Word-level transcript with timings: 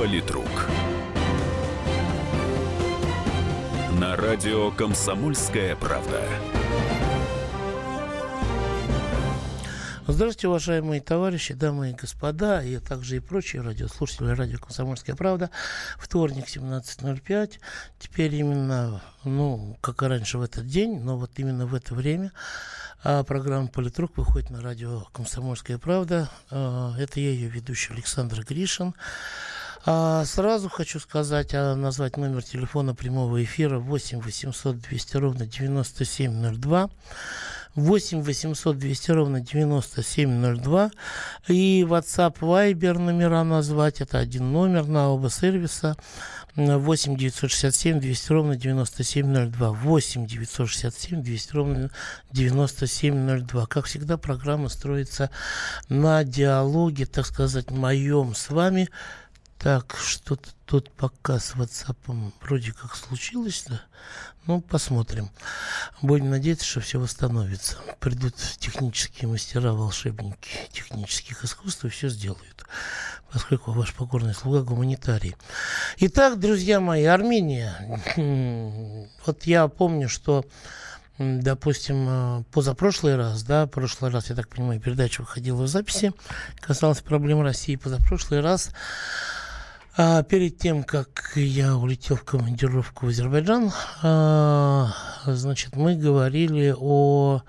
Политрук. 0.00 0.48
На 4.00 4.16
радио 4.16 4.70
«Комсомольская 4.70 5.76
правда». 5.76 6.22
Здравствуйте, 10.06 10.48
уважаемые 10.48 11.02
товарищи, 11.02 11.52
дамы 11.52 11.90
и 11.90 11.92
господа, 11.92 12.62
и 12.62 12.78
также 12.78 13.16
и 13.16 13.20
прочие 13.20 13.60
радиослушатели 13.60 14.30
радио 14.30 14.56
«Комсомольская 14.56 15.16
правда». 15.16 15.50
Вторник, 15.98 16.46
17.05. 16.46 17.58
Теперь 17.98 18.34
именно, 18.34 19.02
ну, 19.24 19.76
как 19.82 20.02
и 20.02 20.06
раньше 20.06 20.38
в 20.38 20.42
этот 20.42 20.66
день, 20.66 20.98
но 20.98 21.18
вот 21.18 21.32
именно 21.36 21.66
в 21.66 21.74
это 21.74 21.94
время 21.94 22.32
а 23.02 23.22
программа 23.24 23.68
«Политрук» 23.68 24.16
выходит 24.16 24.50
на 24.50 24.60
радио 24.60 25.04
«Комсомольская 25.12 25.78
правда». 25.78 26.28
А, 26.50 26.94
это 26.98 27.18
я, 27.18 27.30
ее 27.30 27.48
ведущий 27.48 27.94
Александр 27.94 28.44
Гришин. 28.44 28.94
А 29.86 30.26
сразу 30.26 30.68
хочу 30.68 31.00
сказать, 31.00 31.54
а 31.54 31.74
назвать 31.74 32.18
номер 32.18 32.42
телефона 32.42 32.94
прямого 32.94 33.42
эфира 33.42 33.78
8 33.78 34.20
800 34.20 34.78
200 34.78 35.16
ровно 35.16 35.46
9702. 35.46 36.90
8 37.76 38.22
800 38.22 38.78
200 38.78 39.10
ровно 39.12 39.40
9702. 39.40 40.90
И 41.48 41.86
WhatsApp, 41.88 42.38
Viber 42.40 42.98
номера 42.98 43.42
назвать. 43.42 44.02
Это 44.02 44.18
один 44.18 44.52
номер 44.52 44.86
на 44.86 45.08
оба 45.08 45.30
сервиса. 45.30 45.96
8 46.56 47.16
967 47.16 48.00
200 48.00 48.32
ровно 48.32 48.56
9702. 48.56 49.70
8 49.70 50.26
967 50.26 51.22
200 51.22 51.52
ровно 51.54 51.90
9702. 52.32 53.66
Как 53.66 53.86
всегда, 53.86 54.18
программа 54.18 54.68
строится 54.68 55.30
на 55.88 56.22
диалоге, 56.24 57.06
так 57.06 57.24
сказать, 57.24 57.70
моем 57.70 58.34
с 58.34 58.50
вами. 58.50 58.90
Так, 59.62 59.94
что-то 60.02 60.48
тут 60.64 60.90
пока 60.90 61.38
с 61.38 61.54
WhatsApp 61.54 62.32
вроде 62.40 62.72
как 62.72 62.96
случилось, 62.96 63.66
да? 63.68 63.82
Ну, 64.46 64.62
посмотрим. 64.62 65.28
Будем 66.00 66.30
надеяться, 66.30 66.64
что 66.64 66.80
все 66.80 66.98
восстановится. 66.98 67.76
Придут 67.98 68.34
технические 68.58 69.28
мастера, 69.28 69.72
волшебники 69.72 70.70
технических 70.72 71.44
искусств 71.44 71.84
и 71.84 71.90
все 71.90 72.08
сделают. 72.08 72.64
Поскольку 73.30 73.72
ваш 73.72 73.92
покорный 73.92 74.32
слуга 74.32 74.62
гуманитарий. 74.62 75.36
Итак, 75.98 76.40
друзья 76.40 76.80
мои, 76.80 77.04
Армения. 77.04 78.00
Вот 79.26 79.42
я 79.44 79.68
помню, 79.68 80.08
что 80.08 80.46
допустим, 81.18 82.06
э, 82.08 82.44
позапрошлый 82.50 83.14
раз, 83.14 83.42
да, 83.42 83.66
прошлый 83.66 84.10
раз, 84.10 84.30
я 84.30 84.36
так 84.36 84.48
понимаю, 84.48 84.80
передача 84.80 85.20
выходила 85.20 85.64
в 85.64 85.68
записи, 85.68 86.14
касалась 86.60 87.02
проблем 87.02 87.42
России. 87.42 87.76
Позапрошлый 87.76 88.40
раз 88.40 88.70
а 89.96 90.22
перед 90.22 90.58
тем, 90.58 90.84
как 90.84 91.32
я 91.34 91.76
улетел 91.76 92.16
в 92.16 92.24
командировку 92.24 93.06
в 93.06 93.08
Азербайджан, 93.08 93.72
а, 94.02 94.92
значит, 95.26 95.76
мы 95.76 95.96
говорили 95.96 96.74
о 96.78 97.42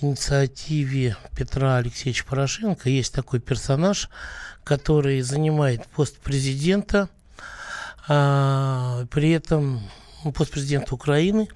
инициативе 0.00 1.16
Петра 1.36 1.76
Алексеевича 1.76 2.24
Порошенко. 2.24 2.88
Есть 2.88 3.14
такой 3.14 3.40
персонаж, 3.40 4.10
который 4.64 5.20
занимает 5.20 5.86
пост 5.86 6.18
президента, 6.18 7.08
а, 8.08 9.06
при 9.10 9.30
этом 9.30 9.80
ну, 10.24 10.32
пост 10.32 10.50
президента 10.50 10.94
Украины. 10.94 11.48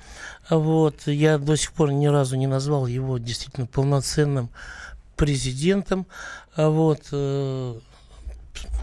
Вот, 0.48 1.06
я 1.06 1.38
до 1.38 1.56
сих 1.56 1.72
пор 1.72 1.90
ни 1.90 2.06
разу 2.06 2.36
не 2.36 2.46
назвал 2.46 2.86
его 2.86 3.18
действительно 3.18 3.66
полноценным 3.66 4.50
президентом. 5.16 6.06
Вот, 6.56 7.08
э, 7.12 7.80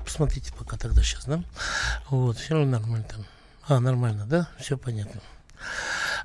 посмотрите 0.04 0.54
пока 0.58 0.78
тогда 0.78 1.02
сейчас, 1.02 1.26
да? 1.26 1.44
Вот, 2.10 2.38
все 2.38 2.64
нормально 2.64 3.06
там. 3.10 3.26
А, 3.68 3.80
нормально, 3.80 4.26
да? 4.26 4.48
Все 4.60 4.78
понятно. 4.78 5.22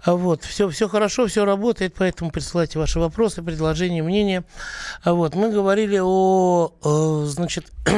А 0.05 0.15
вот, 0.15 0.45
все, 0.45 0.69
все 0.69 0.89
хорошо, 0.89 1.27
все 1.27 1.45
работает, 1.45 1.95
поэтому 1.97 2.31
присылайте 2.31 2.79
ваши 2.79 2.99
вопросы, 2.99 3.43
предложения, 3.43 4.03
мнения. 4.03 4.45
А 5.03 5.13
вот, 5.13 5.35
мы 5.35 5.51
говорили 5.51 5.99
о, 6.03 6.73
о 6.83 7.25
значит, 7.27 7.71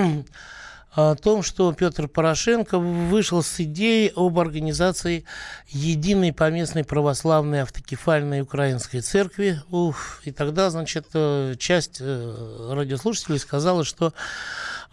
о 0.95 1.15
том, 1.17 1.43
что 1.43 1.73
Петр 1.73 2.07
Порошенко 2.07 2.79
вышел 2.79 3.43
с 3.43 3.61
идеей 3.61 4.13
об 4.15 4.39
организации 4.39 5.25
единой 5.69 6.33
поместной 6.33 6.85
православной 6.85 7.63
автокефальной 7.63 8.43
украинской 8.43 9.01
церкви. 9.01 9.61
Уф, 9.71 10.21
и 10.25 10.31
тогда, 10.31 10.71
значит, 10.71 11.07
э, 11.15 11.55
часть 11.59 11.99
э, 12.01 12.71
радиослушателей 12.73 13.39
сказала, 13.39 13.85
что 13.85 14.13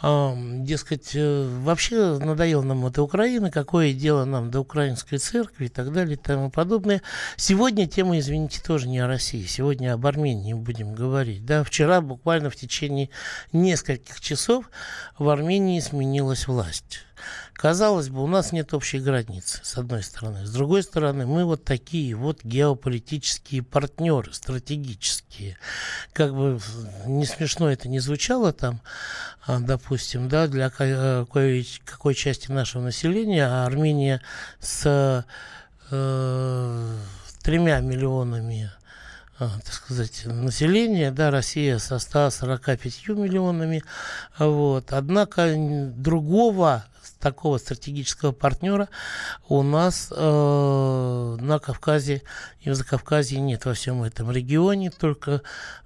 дескать, 0.03 1.11
э, 1.13 1.47
вообще 1.61 2.17
надоело 2.17 2.63
нам 2.63 2.87
эта 2.87 3.03
Украина, 3.03 3.51
какое 3.51 3.93
дело 3.93 4.25
нам 4.25 4.49
до 4.49 4.61
украинской 4.61 5.17
церкви 5.17 5.65
и 5.65 5.69
так 5.69 5.93
далее 5.93 6.15
и 6.15 6.19
тому 6.19 6.49
подобное. 6.49 7.03
Сегодня 7.35 7.85
тема, 7.85 8.17
извините, 8.17 8.63
тоже 8.63 8.87
не 8.87 8.97
о 8.97 9.07
России, 9.07 9.45
сегодня 9.45 9.93
об 9.93 10.07
Армении 10.07 10.53
будем 10.53 10.95
говорить. 10.95 11.45
Да, 11.45 11.63
вчера 11.63 12.01
буквально 12.01 12.49
в 12.49 12.55
течение 12.55 13.11
нескольких 13.53 14.19
часов 14.21 14.71
в 15.19 15.29
Армении 15.29 15.79
сменилась 15.91 16.47
власть. 16.47 16.99
Казалось 17.53 18.09
бы, 18.09 18.23
у 18.23 18.27
нас 18.27 18.53
нет 18.53 18.73
общей 18.73 18.99
границы, 18.99 19.59
с 19.61 19.77
одной 19.77 20.03
стороны. 20.03 20.45
С 20.45 20.51
другой 20.51 20.83
стороны, 20.83 21.27
мы 21.27 21.43
вот 21.43 21.65
такие 21.65 22.15
вот 22.15 22.39
геополитические 22.43 23.61
партнеры, 23.61 24.33
стратегические. 24.33 25.57
Как 26.13 26.33
бы 26.33 26.59
не 27.05 27.25
смешно 27.25 27.69
это 27.69 27.89
не 27.89 27.99
звучало 27.99 28.53
там, 28.53 28.81
а, 29.45 29.59
допустим, 29.59 30.29
да, 30.29 30.47
для 30.47 30.69
какой, 30.69 31.67
какой 31.85 32.15
части 32.15 32.49
нашего 32.51 32.81
населения, 32.81 33.45
а 33.45 33.65
Армения 33.65 34.21
с 34.59 35.25
э, 35.91 36.97
тремя 37.43 37.79
миллионами 37.81 38.71
так 39.49 39.73
сказать, 39.73 40.23
населения, 40.25 41.11
да, 41.11 41.31
Россия 41.31 41.79
со 41.79 41.99
145 41.99 43.09
миллионами, 43.09 43.83
вот, 44.37 44.93
однако 44.93 45.53
другого 45.95 46.85
такого 47.19 47.57
стратегического 47.57 48.31
партнера 48.31 48.89
у 49.47 49.63
нас 49.63 50.11
э, 50.11 51.37
на 51.39 51.59
Кавказе 51.59 52.23
и 52.61 52.69
в 52.69 52.75
Закавказье 52.75 53.39
нет 53.39 53.65
во 53.65 53.73
всем 53.73 54.03
этом 54.03 54.31
регионе, 54.31 54.91
только 54.91 55.41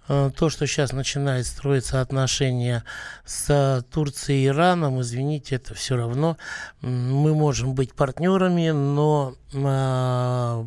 то, 0.07 0.49
что 0.49 0.67
сейчас 0.67 0.91
начинает 0.93 1.45
строиться 1.47 2.01
отношения 2.01 2.83
с 3.25 3.83
Турцией 3.91 4.45
и 4.45 4.47
Ираном, 4.47 5.01
извините, 5.01 5.55
это 5.55 5.73
все 5.73 5.95
равно 5.95 6.37
мы 6.81 7.33
можем 7.33 7.73
быть 7.73 7.93
партнерами, 7.93 8.69
но 8.69 9.35
э, 9.53 10.65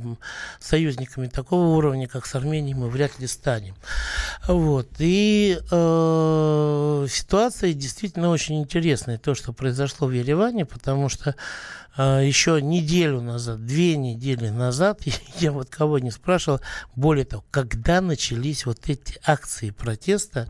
союзниками 0.60 1.28
такого 1.28 1.77
уровня, 1.77 2.09
как 2.09 2.27
с 2.27 2.34
Арменией, 2.34 2.75
мы 2.75 2.88
вряд 2.88 3.19
ли 3.19 3.27
станем. 3.27 3.75
Вот. 4.47 4.88
И 4.98 5.59
э, 5.71 7.06
ситуация 7.09 7.72
действительно 7.72 8.31
очень 8.31 8.60
интересная, 8.60 9.19
то, 9.19 9.34
что 9.34 9.53
произошло 9.53 10.09
в 10.09 10.12
Ереване, 10.12 10.65
потому 10.65 11.09
что 11.09 11.31
а, 11.31 11.34
еще 12.03 12.62
неделю 12.62 13.20
назад, 13.20 13.64
две 13.66 13.97
недели 13.97 14.48
назад, 14.48 15.03
я 15.38 15.53
вот 15.53 15.69
кого 15.69 15.98
не 15.98 16.10
спрашивал, 16.10 16.60
более 16.94 17.25
того, 17.25 17.44
когда 17.50 18.00
начались 18.00 18.66
вот 18.66 18.88
эти 18.88 19.19
акции 19.25 19.70
протеста, 19.70 20.48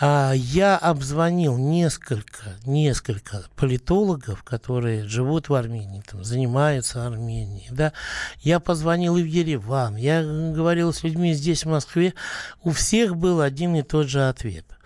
а, 0.00 0.32
я 0.32 0.76
обзвонил 0.76 1.56
несколько, 1.56 2.56
несколько 2.64 3.44
политологов, 3.56 4.42
которые 4.42 5.04
живут 5.04 5.48
в 5.48 5.54
Армении, 5.54 6.02
там, 6.08 6.24
занимаются 6.24 7.06
Арменией, 7.06 7.68
да, 7.70 7.92
я 8.40 8.60
позвонил 8.60 9.16
и 9.16 9.22
в 9.22 9.26
Ереван, 9.26 9.96
я 9.96 10.22
говорил 10.22 10.92
с 10.92 11.02
людьми 11.02 11.34
здесь, 11.34 11.64
в 11.64 11.68
Москве, 11.68 12.14
у 12.62 12.70
всех 12.70 13.16
был 13.16 13.40
один 13.40 13.74
и 13.76 13.82
тот 13.82 14.08
же 14.08 14.28
ответ– 14.28 14.66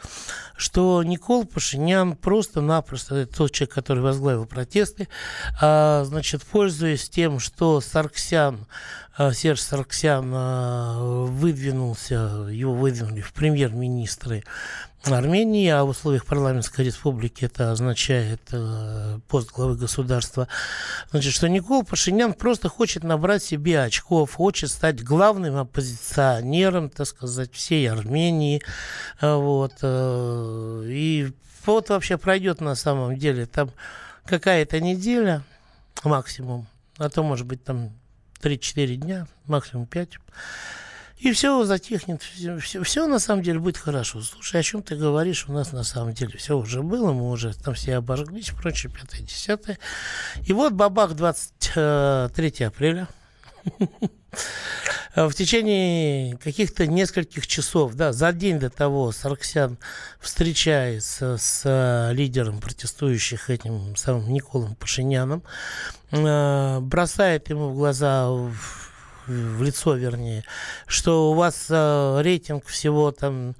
что 0.56 1.02
Никол 1.02 1.44
Пашинян 1.44 2.16
просто-напросто, 2.16 3.26
тот 3.26 3.52
человек, 3.52 3.74
который 3.74 4.02
возглавил 4.02 4.46
протесты, 4.46 5.08
а, 5.60 6.04
значит, 6.04 6.42
пользуясь 6.44 7.08
тем, 7.08 7.38
что 7.38 7.80
Сарксян, 7.80 8.66
а, 9.16 9.32
Серж 9.32 9.60
Сарксян 9.60 10.30
а, 10.34 11.26
выдвинулся, 11.26 12.48
его 12.50 12.74
выдвинули 12.74 13.20
в 13.20 13.32
премьер-министры 13.32 14.44
Армении, 15.12 15.68
а 15.68 15.84
в 15.84 15.90
условиях 15.90 16.26
парламентской 16.26 16.84
республики 16.84 17.44
это 17.44 17.72
означает 17.72 18.40
э, 18.52 19.18
пост 19.28 19.52
главы 19.52 19.76
государства, 19.76 20.48
значит, 21.10 21.32
что 21.32 21.48
Никол 21.48 21.84
Пашинян 21.84 22.34
просто 22.34 22.68
хочет 22.68 23.04
набрать 23.04 23.42
себе 23.42 23.82
очков, 23.82 24.34
хочет 24.34 24.70
стать 24.70 25.02
главным 25.02 25.56
оппозиционером, 25.56 26.90
так 26.90 27.06
сказать, 27.06 27.52
всей 27.52 27.90
Армении, 27.90 28.62
э, 29.20 29.34
вот, 29.34 29.74
э, 29.82 30.82
и 30.86 31.32
вот 31.64 31.88
вообще 31.88 32.16
пройдет 32.16 32.60
на 32.60 32.74
самом 32.74 33.16
деле. 33.16 33.46
Там 33.46 33.70
какая-то 34.24 34.80
неделя 34.80 35.42
максимум, 36.04 36.66
а 36.98 37.08
то 37.08 37.22
может 37.22 37.46
быть 37.46 37.64
там 37.64 37.90
3-4 38.40 38.96
дня, 38.96 39.26
максимум 39.46 39.86
5, 39.86 40.18
И 41.18 41.32
все 41.32 41.64
затихнет, 41.64 42.22
все, 42.22 42.58
все, 42.58 42.82
все 42.82 43.06
на 43.06 43.18
самом 43.18 43.42
деле 43.42 43.58
будет 43.58 43.78
хорошо. 43.78 44.20
Слушай, 44.20 44.60
о 44.60 44.62
чем 44.62 44.82
ты 44.82 44.96
говоришь? 44.96 45.48
У 45.48 45.52
нас 45.52 45.72
на 45.72 45.82
самом 45.82 46.12
деле 46.12 46.36
все 46.36 46.58
уже 46.58 46.82
было, 46.82 47.12
мы 47.12 47.30
уже 47.30 47.54
там 47.54 47.74
все 47.74 47.96
обожглись, 47.96 48.50
прочее, 48.50 48.92
пятое, 48.92 49.22
десятое. 49.22 49.78
И 50.44 50.52
вот 50.52 50.74
бабах 50.74 51.14
23 51.14 52.64
апреля. 52.64 53.08
В 55.16 55.32
течение 55.32 56.36
каких-то 56.36 56.86
нескольких 56.86 57.46
часов, 57.46 57.94
да, 57.94 58.12
за 58.12 58.32
день 58.32 58.58
до 58.58 58.68
того 58.68 59.12
Сарксян 59.12 59.78
встречается 60.20 61.38
с 61.38 61.62
э, 61.64 62.12
лидером 62.12 62.60
протестующих 62.60 63.48
этим 63.48 63.96
самым 63.96 64.30
Николом 64.30 64.74
Пашиняном, 64.74 65.42
э, 66.10 66.80
бросает 66.80 67.48
ему 67.48 67.70
в 67.70 67.76
глаза 67.76 68.28
в 69.26 69.62
лицо, 69.62 69.94
вернее, 69.94 70.44
что 70.86 71.30
у 71.30 71.34
вас 71.34 71.66
э, 71.68 72.20
рейтинг 72.22 72.66
всего 72.66 73.10
там, 73.12 73.54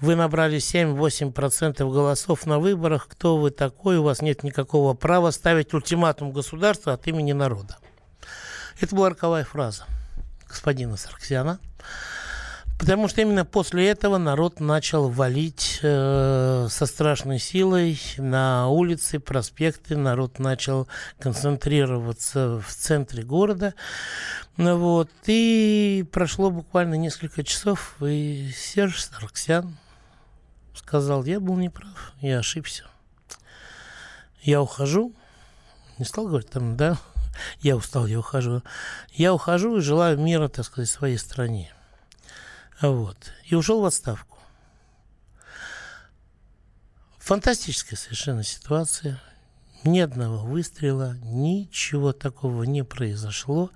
вы 0.00 0.16
набрали 0.16 0.58
7-8% 0.58 1.90
голосов 1.90 2.46
на 2.46 2.58
выборах, 2.58 3.08
кто 3.08 3.36
вы 3.36 3.50
такой, 3.50 3.98
у 3.98 4.02
вас 4.02 4.22
нет 4.22 4.42
никакого 4.42 4.94
права 4.94 5.30
ставить 5.30 5.72
ультиматум 5.74 6.32
государству 6.32 6.92
от 6.92 7.06
имени 7.06 7.32
народа. 7.32 7.78
Это 8.80 8.94
была 8.96 9.10
роковая 9.10 9.44
фраза 9.44 9.86
господина 10.52 10.96
Сарксяна. 10.96 11.58
Потому 12.82 13.06
что 13.06 13.20
именно 13.20 13.44
после 13.44 13.90
этого 13.90 14.18
народ 14.18 14.58
начал 14.58 15.08
валить 15.08 15.78
э, 15.82 16.66
со 16.68 16.86
страшной 16.86 17.38
силой 17.38 17.96
на 18.18 18.66
улицы, 18.66 19.20
проспекты. 19.20 19.96
Народ 19.96 20.40
начал 20.40 20.88
концентрироваться 21.20 22.60
в 22.60 22.74
центре 22.74 23.22
города. 23.22 23.74
Вот. 24.56 25.08
И 25.26 26.04
прошло 26.10 26.50
буквально 26.50 26.94
несколько 26.94 27.44
часов, 27.44 27.94
и 28.02 28.50
Серж 28.52 29.04
Сарксян 29.04 29.78
сказал, 30.74 31.22
я 31.22 31.38
был 31.38 31.54
неправ, 31.54 32.14
я 32.20 32.40
ошибся. 32.40 32.86
Я 34.42 34.60
ухожу. 34.60 35.14
Не 35.98 36.04
стал 36.04 36.26
говорить 36.26 36.50
там, 36.50 36.76
да, 36.76 36.98
я 37.60 37.76
устал, 37.76 38.06
я 38.06 38.18
ухожу. 38.18 38.64
Я 39.12 39.32
ухожу 39.32 39.76
и 39.76 39.82
желаю 39.82 40.18
мира, 40.18 40.48
так 40.48 40.64
сказать, 40.64 40.90
своей 40.90 41.16
стране. 41.16 41.72
Вот. 42.82 43.32
И 43.44 43.54
ушел 43.54 43.80
в 43.80 43.84
отставку. 43.84 44.38
Фантастическая 47.18 47.96
совершенно 47.96 48.42
ситуация. 48.42 49.20
Ни 49.84 50.00
одного 50.00 50.38
выстрела, 50.38 51.16
ничего 51.22 52.12
такого 52.12 52.64
не 52.64 52.84
произошло, 52.84 53.70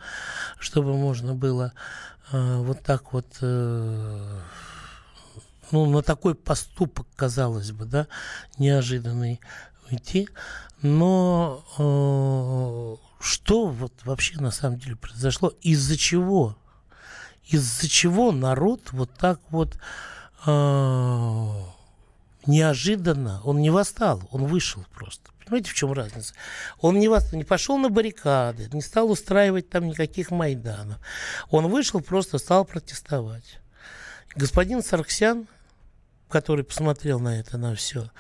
чтобы 0.59 0.97
можно 0.97 1.35
было 1.35 1.73
э, 2.31 2.57
вот 2.59 2.83
так 2.83 3.13
вот, 3.13 3.27
э, 3.41 4.41
ну, 5.73 5.87
на 5.87 6.03
такой 6.03 6.37
поступок, 6.37 7.09
казалось 7.17 7.73
бы, 7.73 7.87
да, 7.87 8.07
неожиданный 8.57 9.41
уйти. 9.91 10.29
Но 10.83 11.65
э, 11.79 12.97
что 13.21 13.67
вот 13.67 13.93
вообще 14.05 14.41
на 14.41 14.53
самом 14.53 14.79
деле 14.79 14.95
произошло? 14.97 15.53
Из-за 15.61 15.97
чего? 15.97 16.57
Из-за 17.47 17.89
чего 17.89 18.33
народ 18.33 18.93
вот 18.93 19.11
так 19.13 19.41
вот 19.51 19.79
э, 20.47 21.51
неожиданно, 22.47 23.41
он 23.45 23.61
не 23.61 23.71
восстал, 23.71 24.23
он 24.31 24.47
вышел 24.47 24.85
просто. 24.93 25.31
Понимаете, 25.45 25.71
в 25.71 25.75
чем 25.75 25.93
разница? 25.93 26.35
Он 26.81 26.99
не, 26.99 27.09
восстал, 27.09 27.39
не 27.39 27.45
пошел 27.45 27.79
на 27.79 27.89
баррикады, 27.89 28.69
не 28.73 28.83
стал 28.83 29.11
устраивать 29.11 29.69
там 29.69 29.87
никаких 29.87 30.33
майданов. 30.33 30.99
Он 31.51 31.69
вышел, 31.69 32.01
просто 32.01 32.39
стал 32.39 32.65
протестовать. 32.65 33.61
Господин 34.35 34.83
Сарксян 34.83 35.47
который 36.29 36.65
посмотрел 36.65 37.21
на 37.21 37.39
это, 37.39 37.57
на 37.57 37.75
все, 37.75 38.11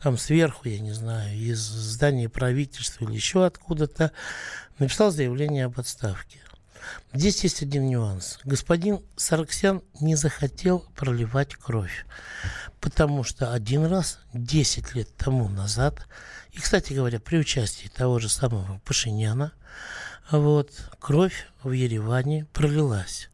там 0.00 0.16
сверху, 0.16 0.68
я 0.68 0.78
не 0.78 0.92
знаю, 0.92 1.36
из 1.36 1.58
здания 1.58 2.28
правительства 2.28 3.04
или 3.04 3.14
еще 3.14 3.44
откуда-то, 3.44 4.12
написал 4.78 5.10
заявление 5.10 5.64
об 5.64 5.78
отставке. 5.78 6.40
Здесь 7.12 7.44
есть 7.44 7.62
один 7.62 7.88
нюанс. 7.88 8.38
Господин 8.44 9.00
Сарксян 9.16 9.82
не 10.00 10.16
захотел 10.16 10.80
проливать 10.94 11.54
кровь, 11.54 12.06
потому 12.80 13.24
что 13.24 13.52
один 13.52 13.86
раз, 13.86 14.20
10 14.32 14.94
лет 14.94 15.08
тому 15.16 15.48
назад, 15.48 16.06
и, 16.52 16.60
кстати 16.60 16.92
говоря, 16.92 17.20
при 17.20 17.38
участии 17.38 17.88
того 17.88 18.18
же 18.18 18.28
самого 18.28 18.80
Пашиняна, 18.84 19.52
вот, 20.30 20.70
кровь 20.98 21.46
в 21.62 21.72
Ереване 21.72 22.46
пролилась. 22.52 23.30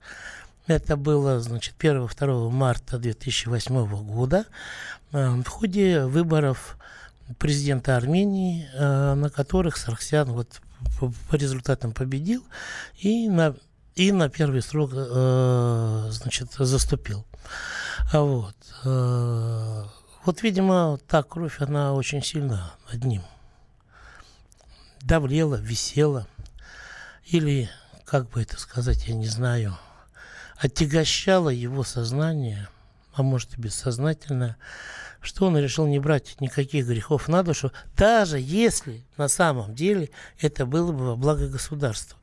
Это 0.67 0.97
было, 0.97 1.41
значит, 1.41 1.75
1-2 1.79 2.51
марта 2.51 2.99
2008 2.99 3.87
года 4.05 4.47
э, 5.13 5.29
в 5.29 5.49
ходе 5.49 6.05
выборов 6.05 6.77
президента 7.39 7.97
Армении, 7.97 8.69
э, 8.73 9.15
на 9.15 9.31
которых 9.31 9.77
Сарксян 9.77 10.31
вот 10.31 10.61
по 11.01 11.35
результатам 11.35 11.93
победил 11.93 12.45
и 12.99 13.29
на, 13.29 13.57
и 13.95 14.13
на 14.13 14.29
первый 14.29 14.63
срок 14.63 14.91
э, 14.95 16.09
значит, 16.11 16.53
заступил. 16.53 17.25
А 18.13 18.21
вот. 18.21 18.57
Вот, 20.25 20.43
видимо, 20.43 20.99
та 21.09 21.25
кровь, 21.25 21.61
она 21.61 21.95
очень 21.95 22.23
сильна 22.23 22.75
над 22.93 23.05
ним. 23.05 23.23
Давлела, 25.01 25.57
висела. 25.57 26.29
Или, 27.25 27.69
как 28.05 28.31
бы 28.31 28.41
это 28.41 28.59
сказать, 28.61 29.09
я 29.09 29.15
не 29.15 29.27
знаю– 29.27 29.77
отягощало 30.63 31.49
его 31.49 31.83
сознание, 31.83 32.69
а 33.15 33.23
может 33.23 33.55
и 33.55 33.61
бессознательно, 33.61 34.57
что 35.21 35.47
он 35.47 35.57
решил 35.57 35.87
не 35.87 35.99
брать 35.99 36.41
никаких 36.41 36.87
грехов 36.87 37.29
на 37.29 37.43
душу, 37.43 37.73
даже 37.97 38.39
если 38.39 39.05
на 39.17 39.29
самом 39.29 39.75
деле 39.75 40.11
это 40.41 40.67
было 40.67 40.93
бы 40.93 41.07
во 41.07 41.17
благо 41.17 41.49
государства. 41.49 42.19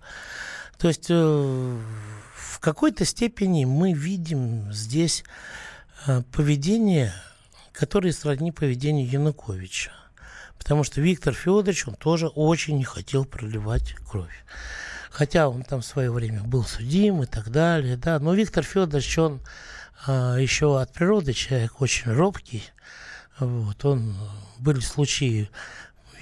То 0.78 0.88
есть 0.88 1.08
э, 1.10 1.14
в 1.16 2.60
какой-то 2.60 3.06
степени 3.06 3.66
мы 3.66 3.94
видим 3.94 4.72
здесь 4.72 5.24
э, 6.08 6.24
поведение, 6.32 7.14
которое 7.72 8.12
сродни 8.12 8.52
поведению 8.52 9.10
Януковича. 9.10 9.92
Потому 10.58 10.84
что 10.84 11.00
Виктор 11.00 11.34
Федорович, 11.34 11.88
он 11.88 11.96
тоже 11.96 12.28
очень 12.28 12.78
не 12.78 12.84
хотел 12.84 13.24
проливать 13.24 13.96
кровь 14.10 14.44
хотя 15.10 15.50
он 15.50 15.64
там 15.64 15.82
в 15.82 15.86
свое 15.86 16.12
время 16.12 16.44
был 16.44 16.64
судим 16.64 17.24
и 17.24 17.26
так 17.26 17.50
далее, 17.50 17.98
да, 17.98 18.20
но 18.20 18.34
Виктор 18.34 18.64
Федорович, 18.64 19.18
он 19.18 19.42
еще 20.08 20.80
от 20.80 20.94
природы 20.94 21.34
человек 21.34 21.82
очень 21.82 22.12
робкий, 22.12 22.64
вот, 23.40 23.84
он, 23.86 24.16
были 24.58 24.80
случаи, 24.80 25.50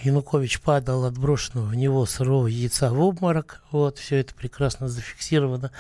Янукович 0.03 0.61
падал 0.61 1.05
от 1.05 1.17
брошенного 1.17 1.65
в 1.65 1.75
него 1.75 2.05
сырого 2.05 2.47
яйца 2.47 2.91
в 2.91 2.99
обморок, 2.99 3.63
вот, 3.71 3.97
все 3.97 4.17
это 4.17 4.33
прекрасно 4.35 4.87
зафиксировано 4.87 5.71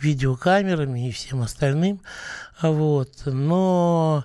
видеокамерами 0.00 1.08
и 1.08 1.12
всем 1.12 1.42
остальным, 1.42 2.00
вот, 2.60 3.22
но 3.26 4.24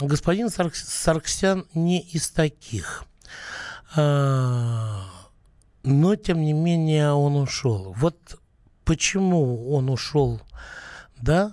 господин 0.00 0.50
Сарксян 0.50 1.66
не 1.74 2.00
из 2.00 2.30
таких. 2.30 3.04
А, 3.94 5.04
но, 5.82 6.16
тем 6.16 6.42
не 6.42 6.52
менее, 6.52 7.12
он 7.12 7.36
ушел. 7.36 7.94
Вот 7.96 8.16
почему 8.84 9.72
он 9.72 9.88
ушел, 9.88 10.40
да? 11.16 11.52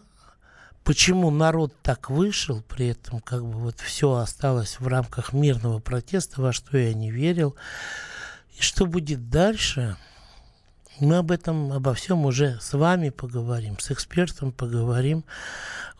Почему 0.83 1.31
народ 1.31 1.73
так 1.81 2.09
вышел, 2.09 2.61
при 2.61 2.87
этом 2.87 3.21
как 3.21 3.45
бы 3.45 3.57
вот 3.57 3.79
все 3.79 4.15
осталось 4.15 4.79
в 4.79 4.87
рамках 4.87 5.31
мирного 5.31 5.79
протеста, 5.79 6.41
во 6.41 6.51
что 6.51 6.77
я 6.77 6.93
не 6.93 7.09
верил. 7.09 7.55
И 8.57 8.61
что 8.61 8.85
будет 8.85 9.29
дальше, 9.29 9.95
мы 10.99 11.17
об 11.17 11.31
этом, 11.31 11.71
обо 11.71 11.93
всем 11.93 12.25
уже 12.25 12.59
с 12.59 12.73
вами 12.73 13.09
поговорим, 13.09 13.79
с 13.79 13.91
экспертом 13.91 14.51
поговорим 14.51 15.23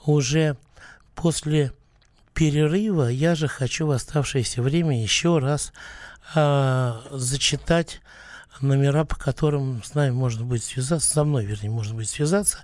уже 0.06 0.58
после 1.16 1.72
перерыва. 2.34 3.08
Я 3.08 3.36
же 3.36 3.48
хочу 3.48 3.88
в 3.88 3.92
оставшееся 3.92 4.62
время 4.62 5.02
еще 5.02 5.40
раз 5.40 5.72
э, 6.36 6.94
зачитать 7.12 8.02
номера, 8.62 9.03
по 9.05 9.15
которым 9.15 9.83
с 9.83 9.93
нами 9.93 10.12
можно 10.12 10.45
будет 10.45 10.63
связаться, 10.63 11.10
со 11.10 11.24
мной, 11.24 11.45
вернее, 11.45 11.69
можно 11.69 11.95
будет 11.95 12.10
связаться. 12.10 12.60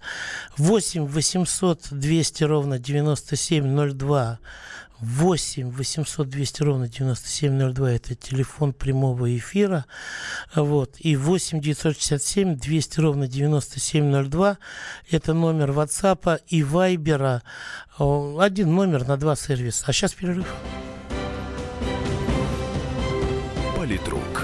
8 0.58 1.06
800 1.06 1.88
200 1.92 2.44
ровно 2.44 2.80
9702 2.80 4.40
8 5.02 5.72
800 5.72 6.30
200 6.30 6.64
ровно 6.64 6.90
9702 6.90 7.92
это 7.92 8.16
телефон 8.16 8.74
прямого 8.74 9.36
эфира. 9.36 9.86
Вот. 10.56 10.96
И 11.00 11.16
8 11.16 11.62
967 11.62 12.58
200 12.58 13.00
ровно 13.00 13.28
9702 13.28 14.58
это 15.10 15.34
номер 15.34 15.72
WhatsApp 15.72 16.42
и 16.48 16.62
Viber 16.62 17.42
один 17.98 18.76
номер 18.76 19.08
на 19.08 19.18
два 19.18 19.36
сервиса. 19.36 19.86
А 19.88 19.94
сейчас 19.94 20.14
перерыв. 20.14 20.48
Политрук 23.78 24.44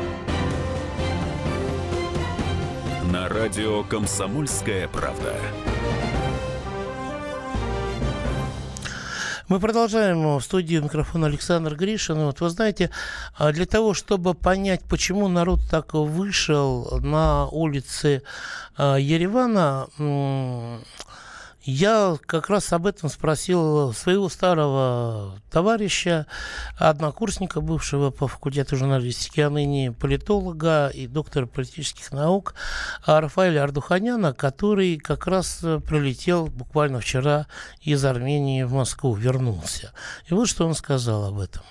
Радио 3.41 3.83
«Комсомольская 3.83 4.87
правда». 4.87 5.35
Мы 9.47 9.59
продолжаем 9.59 10.37
в 10.37 10.41
студии 10.41 10.75
микрофона 10.75 11.25
Александр 11.25 11.75
Гришин. 11.75 12.19
Вот 12.19 12.39
вы 12.39 12.49
знаете, 12.51 12.91
а 13.35 13.51
для 13.51 13.65
того, 13.65 13.95
чтобы 13.95 14.35
понять, 14.35 14.83
почему 14.87 15.27
народ 15.27 15.59
так 15.71 15.95
вышел 15.95 16.99
на 17.01 17.47
улицы 17.47 18.21
а, 18.77 18.97
Еревана, 18.97 19.87
я 21.63 22.17
как 22.25 22.49
раз 22.49 22.73
об 22.73 22.87
этом 22.87 23.09
спросил 23.09 23.93
своего 23.93 24.29
старого 24.29 25.39
товарища, 25.51 26.25
однокурсника 26.77 27.61
бывшего 27.61 28.09
по 28.09 28.27
факультету 28.27 28.75
журналистики, 28.75 29.41
а 29.41 29.49
ныне 29.49 29.91
политолога 29.91 30.87
и 30.87 31.07
доктора 31.07 31.45
политических 31.45 32.11
наук 32.11 32.55
Рафаэля 33.05 33.63
Ардуханяна, 33.63 34.33
который 34.33 34.97
как 34.97 35.27
раз 35.27 35.59
прилетел 35.59 36.47
буквально 36.47 36.99
вчера 36.99 37.47
из 37.81 38.03
Армении 38.05 38.63
в 38.63 38.73
Москву, 38.73 39.13
вернулся. 39.13 39.93
И 40.27 40.33
вот 40.33 40.47
что 40.47 40.65
он 40.65 40.73
сказал 40.73 41.25
об 41.25 41.39
этом. 41.39 41.61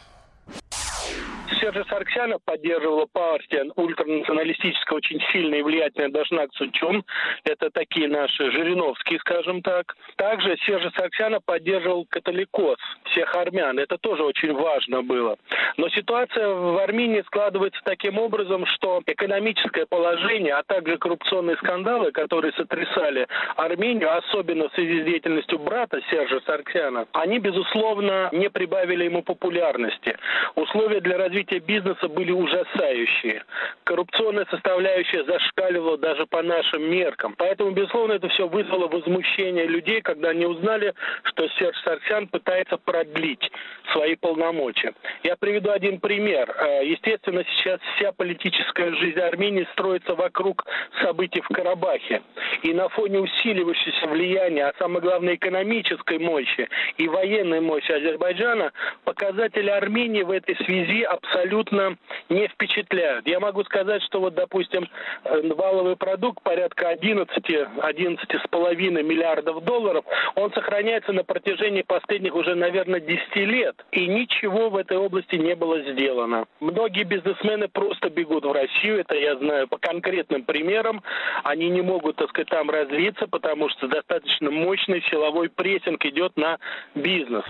Сержа 1.70 1.84
Сарксяна 1.88 2.38
поддерживала 2.44 3.06
партия 3.06 3.64
ультранационалистическая, 3.76 4.96
очень 4.96 5.20
сильная 5.30 5.60
и 5.60 5.62
влиятельная 5.62 6.08
Дашнак 6.10 6.50
Сучун. 6.54 7.04
Это 7.44 7.70
такие 7.70 8.08
наши 8.08 8.50
Жириновские, 8.50 9.20
скажем 9.20 9.62
так. 9.62 9.94
Также 10.16 10.56
Сержа 10.66 10.90
Сарксяна 10.96 11.38
поддерживал 11.40 12.06
католикос 12.10 12.78
всех 13.10 13.34
армян. 13.34 13.78
Это 13.78 13.98
тоже 13.98 14.22
очень 14.22 14.52
важно 14.52 15.02
было. 15.02 15.36
Но 15.76 15.88
ситуация 15.90 16.48
в 16.48 16.78
Армении 16.78 17.22
складывается 17.22 17.80
таким 17.84 18.18
образом, 18.18 18.66
что 18.66 19.02
экономическое 19.06 19.86
положение, 19.86 20.54
а 20.54 20.62
также 20.62 20.98
коррупционные 20.98 21.56
скандалы, 21.56 22.12
которые 22.12 22.52
сотрясали 22.52 23.26
Армению, 23.56 24.16
особенно 24.16 24.68
в 24.68 24.74
связи 24.74 25.02
с 25.02 25.04
деятельностью 25.04 25.58
брата 25.58 26.00
Сержа 26.10 26.40
Сарксяна, 26.46 27.06
они, 27.12 27.38
безусловно, 27.38 28.28
не 28.32 28.50
прибавили 28.50 29.04
ему 29.04 29.22
популярности. 29.22 30.16
Условия 30.54 31.00
для 31.00 31.18
развития 31.18 31.58
бизнеса 31.58 32.08
были 32.08 32.32
ужасающие. 32.32 33.44
Коррупционная 33.84 34.46
составляющая 34.50 35.24
зашкаливала 35.24 35.98
даже 35.98 36.26
по 36.26 36.42
нашим 36.42 36.90
меркам. 36.90 37.34
Поэтому, 37.36 37.70
безусловно, 37.72 38.14
это 38.14 38.28
все 38.28 38.48
вызвало 38.48 38.88
возмущение 38.88 39.66
людей, 39.66 40.00
когда 40.00 40.30
они 40.30 40.46
узнали, 40.46 40.94
что 41.24 41.48
Серж 41.48 41.76
Сарсян 41.84 42.28
пытается 42.28 42.76
продлить 43.04 43.50
свои 43.92 44.14
полномочия. 44.14 44.92
Я 45.22 45.36
приведу 45.36 45.70
один 45.70 46.00
пример. 46.00 46.48
Э, 46.50 46.84
естественно, 46.84 47.44
сейчас 47.56 47.80
вся 47.96 48.12
политическая 48.12 48.94
жизнь 48.94 49.18
Армении 49.18 49.66
строится 49.72 50.14
вокруг 50.14 50.64
событий 51.02 51.40
в 51.40 51.48
Карабахе. 51.48 52.22
И 52.62 52.72
на 52.72 52.88
фоне 52.90 53.20
усиливающегося 53.20 54.06
влияния, 54.06 54.66
а 54.66 54.74
самое 54.78 55.00
главное 55.00 55.34
экономической 55.34 56.18
мощи 56.18 56.68
и 56.98 57.08
военной 57.08 57.60
мощи 57.60 57.90
Азербайджана, 57.90 58.72
показатели 59.04 59.70
Армении 59.70 60.22
в 60.22 60.30
этой 60.30 60.56
связи 60.56 61.02
абсолютно 61.02 61.96
не 62.28 62.48
впечатляют. 62.48 63.26
Я 63.26 63.40
могу 63.40 63.64
сказать, 63.64 64.02
что 64.04 64.20
вот, 64.20 64.34
допустим, 64.34 64.88
э, 65.24 65.52
валовый 65.54 65.96
продукт 65.96 66.42
порядка 66.42 66.88
11, 66.88 67.30
11,5 67.48 69.02
миллиардов 69.02 69.64
долларов, 69.64 70.04
он 70.36 70.52
сохраняется 70.52 71.12
на 71.12 71.24
протяжении 71.24 71.82
последних 71.82 72.34
уже, 72.34 72.54
наверное, 72.54 72.89
10 72.98 73.36
лет. 73.36 73.76
И 73.92 74.06
ничего 74.06 74.70
в 74.70 74.76
этой 74.76 74.96
области 74.96 75.36
не 75.36 75.54
было 75.54 75.80
сделано. 75.92 76.46
Многие 76.58 77.04
бизнесмены 77.04 77.68
просто 77.68 78.10
бегут 78.10 78.44
в 78.44 78.52
Россию, 78.52 79.00
это 79.00 79.14
я 79.14 79.36
знаю 79.36 79.68
по 79.68 79.78
конкретным 79.78 80.44
примерам. 80.44 81.02
Они 81.44 81.68
не 81.68 81.82
могут, 81.82 82.16
так 82.16 82.30
сказать, 82.30 82.48
там 82.48 82.70
развиться, 82.70 83.26
потому 83.26 83.68
что 83.68 83.86
достаточно 83.86 84.50
мощный 84.50 85.02
силовой 85.10 85.50
прессинг 85.50 86.04
идет 86.06 86.36
на 86.36 86.58
бизнес. 86.94 87.44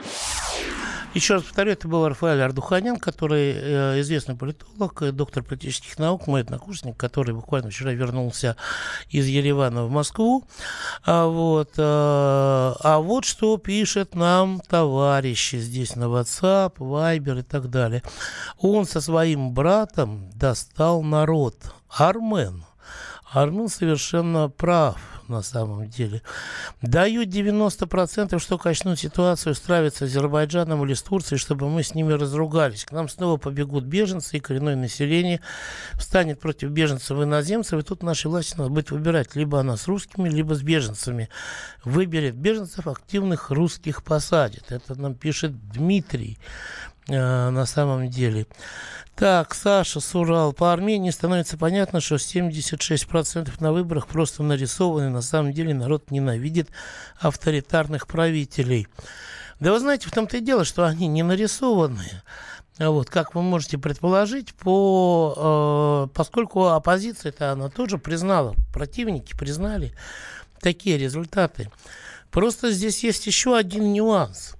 Еще 1.12 1.34
раз 1.34 1.42
повторю, 1.42 1.72
это 1.72 1.88
был 1.88 2.06
Рафаэль 2.06 2.40
Ардуханян, 2.40 2.96
который 2.96 3.52
э, 3.52 4.00
известный 4.00 4.36
политолог, 4.36 5.02
э, 5.02 5.10
доктор 5.10 5.42
политических 5.42 5.98
наук, 5.98 6.28
мой 6.28 6.42
однокурсник, 6.42 6.96
который 6.96 7.34
буквально 7.34 7.70
вчера 7.70 7.92
вернулся 7.92 8.56
из 9.08 9.26
Еревана 9.26 9.86
в 9.86 9.90
Москву. 9.90 10.44
А 11.04 11.26
вот, 11.26 11.70
э, 11.76 11.82
а 11.82 12.98
вот 13.00 13.24
что 13.24 13.56
пишет 13.56 14.14
нам 14.14 14.60
товарищи 15.30 15.56
здесь 15.58 15.94
на 15.94 16.04
WhatsApp, 16.04 16.78
Viber 16.78 17.38
и 17.38 17.42
так 17.42 17.70
далее. 17.70 18.02
Он 18.58 18.84
со 18.84 19.00
своим 19.00 19.54
братом 19.54 20.28
достал 20.34 21.02
народ. 21.02 21.72
Армен. 21.88 22.64
Армен 23.32 23.68
совершенно 23.68 24.48
прав 24.48 25.19
на 25.30 25.42
самом 25.42 25.88
деле. 25.88 26.22
Дают 26.82 27.28
90%, 27.28 28.38
что 28.38 28.58
качнут 28.58 28.98
ситуацию, 28.98 29.54
стравиться 29.54 30.06
с 30.06 30.10
Азербайджаном 30.10 30.84
или 30.84 30.94
с 30.94 31.02
Турцией, 31.02 31.38
чтобы 31.38 31.68
мы 31.70 31.82
с 31.82 31.94
ними 31.94 32.12
разругались. 32.12 32.84
К 32.84 32.92
нам 32.92 33.08
снова 33.08 33.36
побегут 33.36 33.84
беженцы, 33.84 34.36
и 34.36 34.40
коренное 34.40 34.76
население 34.76 35.40
встанет 35.94 36.40
против 36.40 36.70
беженцев 36.70 37.18
и 37.18 37.22
иноземцев, 37.22 37.80
и 37.80 37.82
тут 37.82 38.02
нашей 38.02 38.26
власти 38.26 38.56
надо 38.58 38.70
будет 38.70 38.90
выбирать, 38.90 39.34
либо 39.36 39.60
она 39.60 39.76
с 39.76 39.86
русскими, 39.86 40.28
либо 40.28 40.54
с 40.54 40.62
беженцами. 40.62 41.28
Выберет 41.84 42.34
беженцев, 42.34 42.86
активных 42.86 43.50
русских 43.50 44.02
посадит. 44.02 44.70
Это 44.70 45.00
нам 45.00 45.14
пишет 45.14 45.52
Дмитрий 45.70 46.38
э, 47.10 47.50
на 47.50 47.66
самом 47.66 48.08
деле. 48.08 48.46
Так, 49.14 49.54
Саша 49.54 50.00
Сурал. 50.00 50.52
По 50.54 50.72
Армении 50.72 51.10
становится 51.10 51.58
понятно, 51.58 52.00
что 52.00 52.14
76% 52.14 53.50
на 53.60 53.72
выборах 53.72 54.06
просто 54.06 54.42
нарисованы. 54.42 55.10
На 55.10 55.20
самом 55.20 55.52
деле 55.52 55.74
народ 55.74 56.10
ненавидит 56.10 56.70
авторитарных 57.18 58.06
правителей. 58.06 58.86
Да 59.58 59.72
вы 59.72 59.80
знаете, 59.80 60.08
в 60.08 60.12
том-то 60.12 60.38
и 60.38 60.40
дело, 60.40 60.64
что 60.64 60.86
они 60.86 61.06
не 61.06 61.22
нарисованные. 61.22 62.22
Вот, 62.78 63.10
как 63.10 63.34
вы 63.34 63.42
можете 63.42 63.76
предположить, 63.76 64.54
по, 64.54 66.06
э, 66.08 66.14
поскольку 66.14 66.68
оппозиция-то 66.68 67.52
она 67.52 67.68
тоже 67.68 67.98
признала, 67.98 68.54
противники 68.72 69.36
признали 69.36 69.92
такие 70.62 70.96
результаты. 70.96 71.70
Просто 72.30 72.70
здесь 72.70 73.04
есть 73.04 73.26
еще 73.26 73.54
один 73.54 73.92
нюанс 73.92 74.54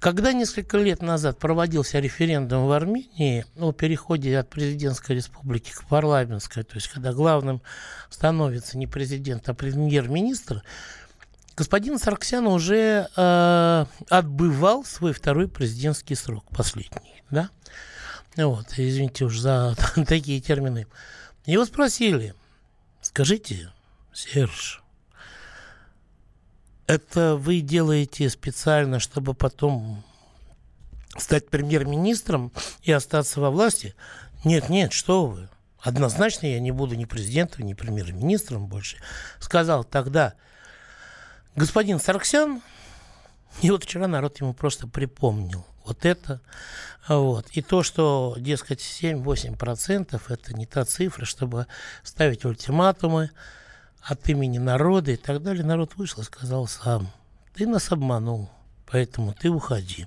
когда 0.00 0.32
несколько 0.32 0.78
лет 0.78 1.02
назад 1.02 1.38
проводился 1.38 2.00
референдум 2.00 2.66
в 2.66 2.72
Армении 2.72 3.44
о 3.58 3.72
переходе 3.72 4.38
от 4.38 4.48
президентской 4.48 5.16
республики 5.16 5.72
к 5.72 5.84
парламентской, 5.84 6.64
то 6.64 6.76
есть 6.76 6.88
когда 6.88 7.12
главным 7.12 7.60
становится 8.08 8.78
не 8.78 8.86
президент, 8.86 9.48
а 9.50 9.54
премьер-министр, 9.54 10.62
господин 11.54 11.98
Сарксян 11.98 12.46
уже 12.46 13.08
э, 13.14 13.84
отбывал 14.08 14.84
свой 14.84 15.12
второй 15.12 15.48
президентский 15.48 16.14
срок, 16.14 16.44
последний, 16.48 17.22
да? 17.30 17.50
Вот, 18.36 18.66
извините 18.78 19.26
уж 19.26 19.38
за 19.38 19.76
такие 20.08 20.40
термины. 20.40 20.86
Его 21.44 21.66
спросили, 21.66 22.34
скажите, 23.02 23.70
Серж, 24.14 24.79
это 26.90 27.36
вы 27.36 27.60
делаете 27.60 28.28
специально, 28.28 28.98
чтобы 28.98 29.32
потом 29.34 30.02
стать 31.16 31.48
премьер-министром 31.48 32.52
и 32.82 32.90
остаться 32.90 33.40
во 33.40 33.50
власти? 33.50 33.94
Нет, 34.44 34.68
нет, 34.68 34.92
что 34.92 35.26
вы. 35.26 35.48
Однозначно 35.78 36.46
я 36.46 36.58
не 36.58 36.72
буду 36.72 36.96
ни 36.96 37.04
президентом, 37.04 37.64
ни 37.64 37.74
премьер-министром 37.74 38.66
больше. 38.66 38.96
Сказал 39.38 39.84
тогда 39.84 40.34
господин 41.54 42.00
Сарксян, 42.00 42.60
и 43.62 43.70
вот 43.70 43.84
вчера 43.84 44.08
народ 44.08 44.40
ему 44.40 44.52
просто 44.52 44.88
припомнил 44.88 45.64
вот 45.84 46.04
это. 46.04 46.40
Вот. 47.06 47.48
И 47.50 47.62
то, 47.62 47.84
что, 47.84 48.34
дескать, 48.36 48.80
7-8% 48.80 50.20
это 50.28 50.54
не 50.54 50.66
та 50.66 50.84
цифра, 50.84 51.24
чтобы 51.24 51.66
ставить 52.02 52.44
ультиматумы, 52.44 53.30
от 54.02 54.28
имени 54.28 54.58
народа 54.58 55.12
и 55.12 55.16
так 55.16 55.42
далее. 55.42 55.64
Народ 55.64 55.96
вышел 55.96 56.22
и 56.22 56.26
сказал 56.26 56.66
сам, 56.66 57.10
ты 57.54 57.66
нас 57.66 57.90
обманул, 57.92 58.50
поэтому 58.86 59.32
ты 59.32 59.50
уходи. 59.50 60.06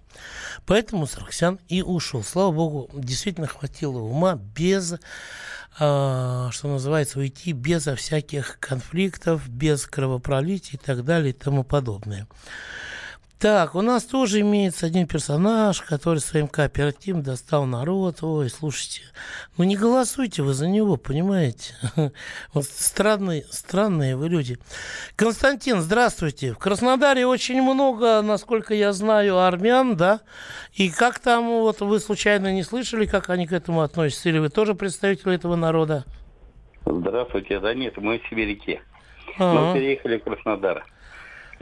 Поэтому 0.66 1.08
Сарксян 1.08 1.60
и 1.68 1.82
ушел. 1.82 2.24
Слава 2.24 2.52
богу, 2.52 2.90
действительно 2.94 3.48
хватило 3.48 4.00
ума 4.00 4.36
без 4.36 4.96
а, 5.80 6.50
что 6.52 6.68
называется, 6.68 7.20
уйти 7.20 7.52
без 7.52 7.86
всяких 7.86 8.60
конфликтов, 8.60 9.48
без 9.50 9.88
кровопролития 9.88 10.80
и 10.80 10.84
так 10.84 11.04
далее 11.04 11.32
и 11.32 11.34
тому 11.34 11.64
подобное. 11.64 12.28
Так, 13.44 13.76
у 13.76 13.82
нас 13.82 14.06
тоже 14.06 14.40
имеется 14.40 14.86
один 14.86 15.06
персонаж, 15.06 15.82
который 15.82 16.20
своим 16.20 16.48
кооперативом 16.48 17.24
достал 17.24 17.66
народ. 17.66 18.20
Ой, 18.24 18.50
слушайте, 18.50 19.02
ну 19.58 19.66
не 19.66 19.76
голосуйте 19.76 20.42
вы 20.44 20.54
за 20.54 20.70
него, 20.70 20.96
понимаете? 20.96 21.74
Вот 22.54 22.64
странные, 22.64 23.44
странные 23.50 24.16
вы 24.16 24.30
люди. 24.30 24.60
Константин, 25.18 25.82
здравствуйте. 25.82 26.54
В 26.54 26.58
Краснодаре 26.58 27.28
очень 27.28 27.62
много, 27.62 28.22
насколько 28.22 28.74
я 28.74 28.94
знаю, 28.94 29.38
армян, 29.40 29.98
да? 29.98 30.22
И 30.72 30.90
как 30.90 31.20
там, 31.20 31.46
вот 31.50 31.82
вы 31.82 32.00
случайно 32.00 32.54
не 32.54 32.64
слышали, 32.64 33.06
как 33.06 33.30
они 33.30 33.46
к 33.46 33.52
этому 33.52 33.82
относятся? 33.82 34.30
Или 34.30 34.40
вы 34.40 34.48
тоже 34.48 34.74
представитель 34.74 35.32
этого 35.32 35.58
народа? 35.58 36.06
Здравствуйте, 36.86 37.60
да 37.60 37.74
нет, 37.74 37.98
мы 37.98 38.20
в 38.20 38.30
Сибиряке. 38.30 38.82
Мы 39.38 39.74
переехали 39.74 40.18
в 40.20 40.24
Краснодар. 40.24 40.86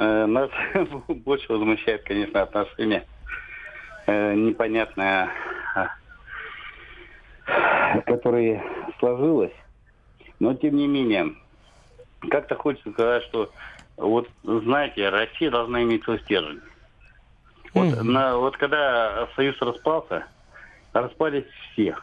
Э, 0.01 0.25
нас 0.25 0.49
больше 1.07 1.45
возмущает, 1.53 2.01
конечно, 2.01 2.41
отношение 2.41 3.05
э, 4.07 4.33
непонятное, 4.33 5.29
а, 5.75 5.89
которое 8.07 8.63
сложилось. 8.97 9.53
Но, 10.39 10.55
тем 10.55 10.77
не 10.77 10.87
менее, 10.87 11.35
как-то 12.31 12.55
хочется 12.55 12.91
сказать, 12.93 13.23
что 13.25 13.51
вот, 13.95 14.27
знаете, 14.41 15.07
Россия 15.09 15.51
должна 15.51 15.83
иметь 15.83 16.03
свой 16.03 16.19
стержень. 16.21 16.61
Вот, 17.75 17.89
mm. 17.89 18.01
на, 18.01 18.37
вот 18.37 18.57
когда 18.57 19.29
Союз 19.35 19.55
распался, 19.61 20.25
распались 20.93 21.45
все. 21.73 21.95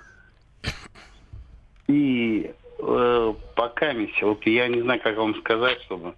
И 1.88 2.54
э, 2.78 3.34
пока, 3.56 3.92
вот 4.22 4.46
я 4.46 4.68
не 4.68 4.82
знаю, 4.82 5.00
как 5.00 5.16
вам 5.16 5.34
сказать, 5.40 5.82
чтобы 5.82 6.14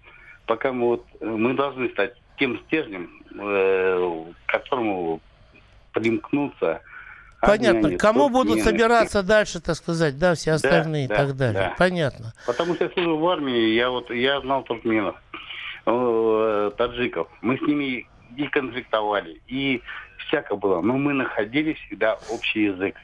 пока 0.51 0.73
мы 0.73 0.87
вот 0.87 1.05
мы 1.21 1.53
должны 1.53 1.87
стать 1.91 2.13
тем 2.37 2.59
стержнем, 2.65 3.09
э, 3.39 4.25
к 4.45 4.51
которому 4.51 5.21
примкнуться. 5.93 6.81
Понятно. 7.39 7.79
Армяне, 7.79 7.97
Кому 7.97 8.27
будут 8.27 8.59
собираться 8.59 9.23
дальше, 9.23 9.61
так 9.61 9.77
сказать, 9.77 10.19
да, 10.19 10.35
все 10.35 10.51
остальные 10.51 11.07
да, 11.07 11.13
и 11.13 11.17
так 11.17 11.37
далее. 11.37 11.61
Да. 11.69 11.75
Понятно. 11.77 12.33
Потому 12.45 12.75
что 12.75 12.83
я 12.83 12.89
служил 12.89 13.17
в 13.17 13.27
армии, 13.29 13.73
я 13.75 13.89
вот 13.89 14.11
я 14.11 14.41
знал 14.41 14.63
туркменов, 14.63 15.15
э, 15.85 16.71
таджиков. 16.77 17.29
Мы 17.41 17.57
с 17.57 17.61
ними 17.61 18.05
и 18.35 18.47
конфликтовали, 18.47 19.41
и 19.47 19.81
всякое 20.17 20.57
было. 20.57 20.81
Но 20.81 20.97
мы 20.97 21.13
находили 21.13 21.77
всегда 21.85 22.19
общий 22.29 22.63
язык. 22.63 22.97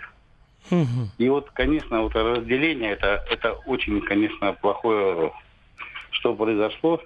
Угу. 0.69 1.11
И 1.17 1.29
вот, 1.29 1.49
конечно, 1.51 2.01
вот 2.01 2.13
разделение 2.13 2.91
это, 2.91 3.23
это 3.31 3.53
очень, 3.53 4.01
конечно, 4.01 4.51
плохое, 4.51 5.31
что 6.11 6.35
произошло. 6.35 6.99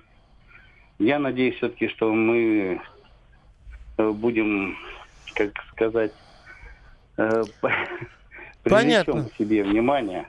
Я 1.02 1.18
надеюсь 1.18 1.56
все-таки, 1.56 1.88
что 1.88 2.14
мы 2.14 2.80
э, 3.98 4.10
будем, 4.12 4.78
как 5.34 5.50
сказать, 5.72 6.12
э, 7.18 7.44
Понятно. 8.64 9.28
себе 9.36 9.64
внимание. 9.64 10.28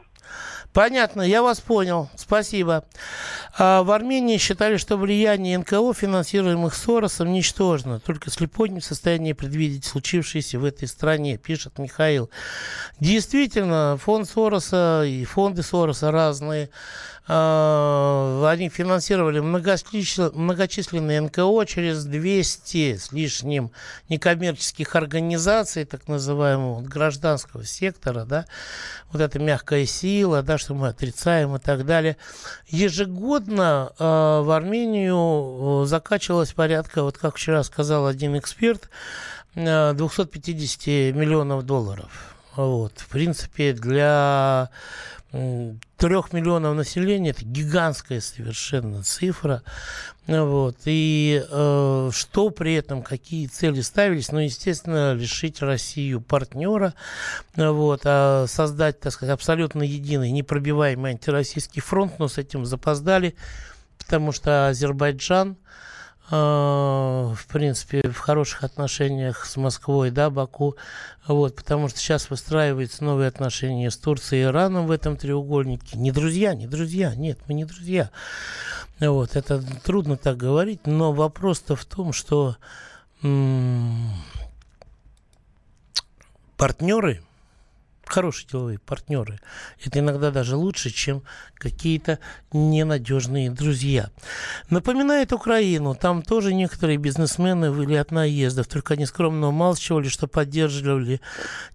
Понятно, 0.72 1.20
я 1.20 1.42
вас 1.42 1.60
понял. 1.60 2.08
Спасибо. 2.16 2.86
А 3.58 3.82
в 3.82 3.90
Армении 3.90 4.38
считали, 4.38 4.78
что 4.78 4.96
влияние 4.96 5.58
НКО, 5.58 5.92
финансируемых 5.92 6.74
Соросом, 6.74 7.30
ничтожно. 7.30 8.00
Только 8.00 8.30
слепой 8.30 8.70
не 8.70 8.80
в 8.80 8.84
состоянии 8.84 9.34
предвидеть 9.34 9.84
случившееся 9.84 10.58
в 10.58 10.64
этой 10.64 10.88
стране, 10.88 11.36
пишет 11.36 11.78
Михаил. 11.78 12.30
Действительно, 12.98 13.98
фонд 14.00 14.26
Сороса 14.26 15.02
и 15.06 15.26
фонды 15.26 15.62
Сороса 15.62 16.10
разные. 16.10 16.70
А, 17.28 18.48
они 18.50 18.68
финансировали 18.68 19.38
многочисленные 19.38 21.20
НКО 21.20 21.64
через 21.66 22.04
200 22.04 22.96
с 22.96 23.12
лишним 23.12 23.70
некоммерческих 24.08 24.96
организаций, 24.96 25.84
так 25.84 26.08
называемого 26.08 26.80
гражданского 26.80 27.64
сектора, 27.64 28.24
да, 28.24 28.46
вот 29.12 29.22
эта 29.22 29.38
мягкая 29.38 29.86
сила, 29.86 30.42
да, 30.42 30.58
что 30.58 30.74
мы 30.74 30.88
отрицаем 30.88 31.54
и 31.54 31.60
так 31.60 31.86
далее. 31.86 32.16
Ежегодно 32.66 33.92
э, 33.98 34.02
в 34.04 34.50
Армению 34.50 35.84
закачивалось 35.86 36.52
порядка, 36.52 37.04
вот 37.04 37.18
как 37.18 37.36
вчера 37.36 37.62
сказал 37.62 38.06
один 38.08 38.36
эксперт, 38.36 38.90
250 39.54 41.14
миллионов 41.14 41.64
долларов. 41.64 42.34
Вот. 42.56 42.92
В 42.96 43.08
принципе, 43.08 43.72
для 43.72 44.70
трех 45.96 46.32
миллионов 46.34 46.76
населения 46.76 47.30
это 47.30 47.44
гигантская 47.44 48.20
совершенно 48.20 49.02
цифра. 49.02 49.62
Вот. 50.26 50.76
И 50.84 51.42
э, 51.48 52.10
что 52.12 52.50
при 52.50 52.74
этом, 52.74 53.02
какие 53.02 53.46
цели 53.46 53.80
ставились? 53.80 54.30
Ну, 54.30 54.40
естественно, 54.40 55.14
лишить 55.14 55.62
Россию 55.62 56.20
партнера, 56.20 56.94
вот, 57.56 58.02
а 58.04 58.46
создать, 58.46 59.00
так 59.00 59.12
сказать, 59.12 59.32
абсолютно 59.34 59.82
единый, 59.82 60.30
непробиваемый 60.30 61.12
антироссийский 61.12 61.80
фронт, 61.80 62.18
но 62.18 62.28
с 62.28 62.36
этим 62.36 62.66
запоздали, 62.66 63.34
потому 63.98 64.32
что 64.32 64.68
Азербайджан 64.68 65.56
в 66.32 67.46
принципе, 67.48 68.08
в 68.08 68.16
хороших 68.16 68.64
отношениях 68.64 69.44
с 69.44 69.56
Москвой, 69.58 70.10
да, 70.10 70.30
Баку, 70.30 70.76
вот, 71.26 71.54
потому 71.54 71.88
что 71.88 71.98
сейчас 71.98 72.30
выстраиваются 72.30 73.04
новые 73.04 73.28
отношения 73.28 73.90
с 73.90 73.98
Турцией 73.98 74.42
и 74.42 74.44
Ираном 74.44 74.86
в 74.86 74.90
этом 74.90 75.18
треугольнике. 75.18 75.98
Не 75.98 76.10
друзья, 76.10 76.54
не 76.54 76.66
друзья, 76.66 77.14
нет, 77.14 77.38
мы 77.48 77.54
не 77.54 77.66
друзья. 77.66 78.10
Вот, 78.98 79.36
это 79.36 79.62
трудно 79.84 80.16
так 80.16 80.38
говорить, 80.38 80.86
но 80.86 81.12
вопрос-то 81.12 81.76
в 81.76 81.84
том, 81.84 82.14
что 82.14 82.56
м- 83.22 84.10
партнеры– 86.56 87.22
хорошие 88.12 88.46
деловые 88.46 88.78
партнеры. 88.78 89.40
Это 89.82 90.00
иногда 90.00 90.30
даже 90.30 90.56
лучше, 90.56 90.90
чем 90.90 91.22
какие-то 91.54 92.18
ненадежные 92.52 93.50
друзья. 93.50 94.10
Напоминает 94.68 95.32
Украину. 95.32 95.94
Там 95.94 96.22
тоже 96.22 96.52
некоторые 96.52 96.98
бизнесмены 96.98 97.72
были 97.72 97.94
от 97.94 98.10
наездов, 98.10 98.66
только 98.68 98.94
они 98.94 99.06
скромно 99.06 99.48
умалчивали, 99.48 100.08
что 100.08 100.26
поддерживали 100.26 101.20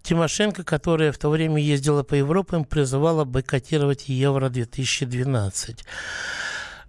Тимошенко, 0.02 0.62
которая 0.62 1.10
в 1.10 1.18
то 1.18 1.28
время 1.28 1.60
ездила 1.60 2.04
по 2.04 2.14
Европе 2.14 2.60
и 2.60 2.64
призывала 2.64 3.24
бойкотировать 3.24 4.08
Евро-2012. 4.08 5.78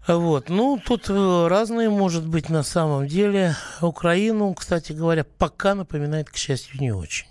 Вот. 0.07 0.49
Ну, 0.49 0.79
тут 0.83 1.09
э, 1.09 1.47
разные, 1.47 1.89
может 1.89 2.25
быть, 2.25 2.49
на 2.49 2.63
самом 2.63 3.07
деле. 3.07 3.55
Украину, 3.81 4.53
кстати 4.53 4.91
говоря, 4.91 5.23
пока 5.23 5.75
напоминает, 5.75 6.29
к 6.29 6.35
счастью, 6.35 6.79
не 6.81 6.91
очень. 6.91 7.27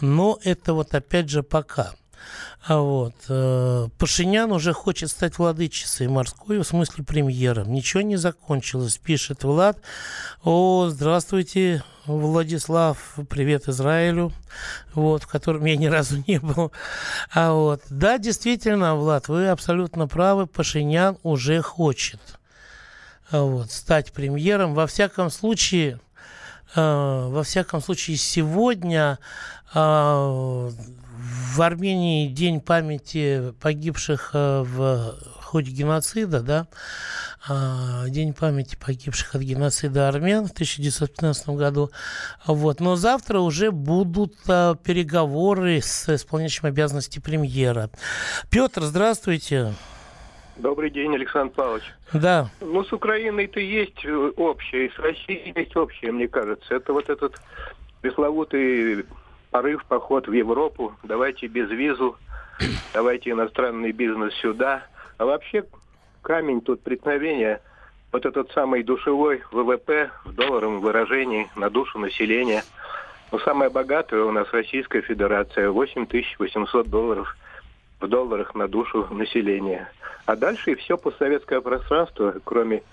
Но 0.00 0.38
это 0.42 0.74
вот 0.74 0.94
опять 0.94 1.28
же 1.28 1.42
пока. 1.42 1.92
А 2.66 2.78
вот. 2.78 3.14
Э, 3.28 3.88
Пашинян 3.98 4.52
уже 4.52 4.72
хочет 4.72 5.10
стать 5.10 5.38
владычицей 5.38 6.08
морской, 6.08 6.58
в 6.58 6.64
смысле 6.64 7.04
премьером. 7.04 7.72
Ничего 7.72 8.02
не 8.02 8.16
закончилось, 8.16 8.98
пишет 8.98 9.44
Влад. 9.44 9.80
О, 10.44 10.88
здравствуйте, 10.90 11.82
Владислав, 12.04 13.16
привет 13.28 13.68
Израилю, 13.68 14.32
вот, 14.92 15.22
в 15.22 15.26
котором 15.26 15.64
я 15.64 15.76
ни 15.76 15.86
разу 15.86 16.22
не 16.26 16.38
был. 16.38 16.72
А 17.32 17.52
вот, 17.52 17.82
да, 17.88 18.18
действительно, 18.18 18.94
Влад, 18.94 19.28
вы 19.28 19.48
абсолютно 19.48 20.06
правы, 20.06 20.46
Пашинян 20.46 21.16
уже 21.22 21.62
хочет 21.62 22.20
а 23.30 23.42
вот, 23.42 23.70
стать 23.70 24.12
премьером. 24.12 24.74
Во 24.74 24.86
всяком 24.86 25.30
случае, 25.30 26.00
во 26.74 27.42
всяком 27.42 27.80
случае, 27.80 28.16
сегодня 28.16 29.18
а, 29.74 30.70
в 31.54 31.62
Армении 31.62 32.28
День 32.28 32.60
памяти 32.60 33.52
погибших 33.60 34.30
э, 34.34 34.62
в 34.62 35.16
ходе 35.42 35.70
геноцида, 35.72 36.40
да, 36.40 36.66
День 38.08 38.34
памяти 38.34 38.76
погибших 38.76 39.34
от 39.34 39.42
геноцида 39.42 40.08
армян 40.08 40.46
в 40.46 40.52
1915 40.52 41.48
году. 41.50 41.90
Вот. 42.46 42.80
Но 42.80 42.96
завтра 42.96 43.40
уже 43.40 43.72
будут 43.72 44.36
переговоры 44.44 45.80
с 45.80 46.14
исполняющим 46.14 46.66
обязанности 46.66 47.18
премьера. 47.18 47.90
Петр, 48.50 48.82
здравствуйте. 48.82 49.74
Добрый 50.60 50.90
день, 50.90 51.14
Александр 51.14 51.54
Павлович. 51.54 51.84
Да. 52.12 52.50
Ну, 52.60 52.84
с 52.84 52.92
Украиной-то 52.92 53.58
есть 53.60 54.04
э, 54.04 54.32
общее, 54.36 54.86
и 54.86 54.92
с 54.92 54.98
Россией 54.98 55.54
есть 55.56 55.74
общее, 55.74 56.12
мне 56.12 56.28
кажется. 56.28 56.74
Это 56.74 56.92
вот 56.92 57.08
этот 57.08 57.40
пресловутый 58.02 59.06
порыв, 59.50 59.82
поход 59.86 60.28
в 60.28 60.32
Европу, 60.32 60.94
давайте 61.02 61.46
без 61.46 61.70
визу, 61.70 62.18
давайте 62.92 63.30
иностранный 63.30 63.92
бизнес 63.92 64.34
сюда. 64.34 64.82
А 65.16 65.24
вообще, 65.24 65.64
камень 66.20 66.60
тут 66.60 66.82
преткновения 66.82 67.62
вот 68.12 68.26
этот 68.26 68.52
самый 68.52 68.82
душевой 68.82 69.42
ВВП 69.52 70.10
в 70.26 70.34
долларовом 70.34 70.80
выражении 70.80 71.48
на 71.56 71.70
душу 71.70 71.98
населения. 71.98 72.64
Ну, 73.32 73.38
самая 73.38 73.70
богатая 73.70 74.24
у 74.24 74.30
нас 74.30 74.46
Российская 74.52 75.00
Федерация, 75.00 75.70
8800 75.70 76.86
долларов 76.86 77.34
в 77.98 78.06
долларах 78.06 78.54
на 78.54 78.68
душу 78.68 79.06
населения. 79.10 79.90
А 80.30 80.36
дальше 80.36 80.70
и 80.70 80.74
все 80.76 80.96
постсоветское 80.96 81.60
пространство, 81.60 82.36
кроме 82.44 82.84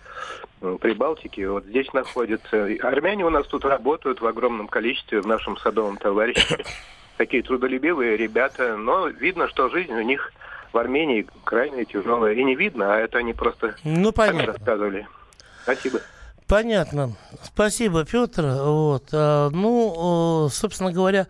Прибалтики, 0.59 1.41
вот 1.41 1.65
здесь 1.65 1.93
находится. 1.93 2.67
Армяне 2.81 3.25
у 3.25 3.29
нас 3.29 3.45
тут 3.45 3.63
работают 3.63 4.21
в 4.21 4.25
огромном 4.25 4.67
количестве 4.67 5.21
в 5.21 5.27
нашем 5.27 5.55
садовом 5.57 5.97
товариществе. 5.97 6.65
Такие 7.17 7.43
трудолюбивые 7.43 8.17
ребята, 8.17 8.75
но 8.75 9.07
видно, 9.07 9.47
что 9.49 9.69
жизнь 9.69 9.93
у 9.93 10.01
них 10.01 10.33
в 10.73 10.77
Армении 10.79 11.27
крайне 11.43 11.85
тяжелая. 11.85 12.33
И 12.33 12.43
не 12.43 12.55
видно, 12.55 12.95
а 12.95 12.97
это 12.97 13.19
они 13.19 13.33
просто 13.33 13.75
ну, 13.83 14.11
понятно. 14.11 14.53
рассказывали. 14.53 15.07
Спасибо. 15.61 15.99
Понятно. 16.47 17.13
Спасибо, 17.43 18.03
Петр. 18.03 18.45
Вот. 18.45 19.09
А, 19.11 19.49
ну, 19.51 20.47
собственно 20.49 20.91
говоря, 20.91 21.27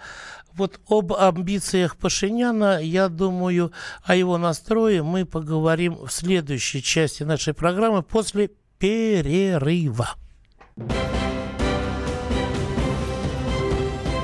вот 0.58 0.80
об 0.88 1.14
амбициях 1.14 1.98
Пашиняна, 1.98 2.82
я 2.82 3.10
думаю, 3.10 3.72
о 4.04 4.16
его 4.16 4.38
настрое 4.38 5.04
мы 5.04 5.26
поговорим 5.26 5.96
в 5.96 6.12
следующей 6.12 6.82
части 6.82 7.24
нашей 7.24 7.54
программы 7.54 8.04
после 8.04 8.50
перерыва. 8.80 10.16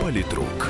Политрук. 0.01 0.69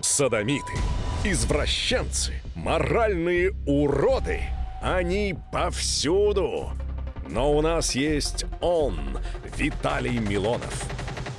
Садомиты, 0.00 0.72
извращенцы, 1.24 2.34
моральные 2.54 3.52
уроды. 3.66 4.42
Они 4.80 5.34
повсюду. 5.50 6.70
Но 7.28 7.52
у 7.52 7.62
нас 7.62 7.94
есть 7.94 8.44
он, 8.60 9.18
Виталий 9.56 10.18
Милонов. 10.18 11.03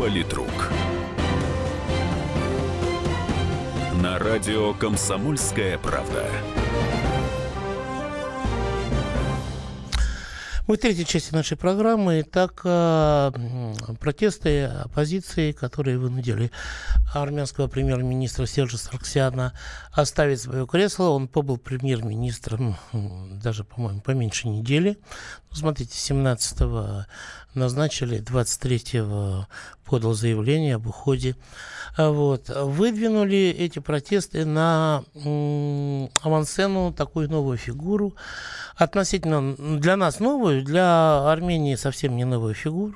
Политрук. 0.00 0.72
На 4.02 4.18
радио 4.18 4.72
«Комсомольская 4.72 5.76
правда». 5.76 6.24
Мы 10.66 10.76
в 10.76 10.78
третьей 10.78 11.04
части 11.04 11.34
нашей 11.34 11.58
программы. 11.58 12.22
Так, 12.22 12.62
э, 12.64 13.32
протесты 14.00 14.64
оппозиции, 14.64 15.52
которые 15.52 15.98
вынудили 15.98 16.50
армянского 17.12 17.66
премьер-министра 17.68 18.46
Сержа 18.46 18.78
Сарксяна 18.78 19.52
оставить 19.92 20.40
свое 20.40 20.66
кресло. 20.66 21.10
Он 21.10 21.28
побыл 21.28 21.56
премьер-министром 21.56 22.76
даже, 22.92 23.64
по-моему, 23.64 24.00
поменьше 24.00 24.48
недели. 24.48 24.98
Ну, 25.50 25.56
смотрите, 25.56 25.92
17-го 25.94 27.06
назначили, 27.54 28.22
23-го 28.22 29.46
подал 29.84 30.14
заявление 30.14 30.76
об 30.76 30.86
уходе. 30.86 31.36
Вот. 31.96 32.48
Выдвинули 32.48 33.54
эти 33.58 33.80
протесты 33.80 34.44
на 34.44 35.04
авансцену 36.22 36.92
такую 36.92 37.28
новую 37.28 37.58
фигуру, 37.58 38.14
относительно 38.76 39.56
для 39.78 39.96
нас 39.96 40.20
новую, 40.20 40.62
для 40.62 41.28
Армении 41.30 41.74
совсем 41.74 42.16
не 42.16 42.24
новую 42.24 42.54
фигуру, 42.54 42.94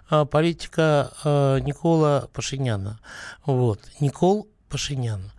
политика 0.25 1.11
а, 1.23 1.57
Никола 1.59 2.27
Пашиняна. 2.33 2.99
Вот. 3.45 3.79
Никол 3.99 4.47
Пашинян. 4.69 5.31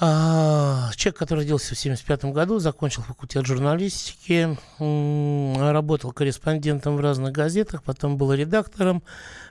А, 0.00 0.90
человек, 0.94 1.18
который 1.18 1.40
родился 1.40 1.74
в 1.74 1.78
1975 1.78 2.32
году, 2.32 2.60
закончил 2.60 3.02
факультет 3.02 3.44
журналистики, 3.46 4.56
работал 4.78 6.12
корреспондентом 6.12 6.96
в 6.96 7.00
разных 7.00 7.32
газетах, 7.32 7.82
потом 7.82 8.16
был 8.16 8.32
редактором. 8.32 9.02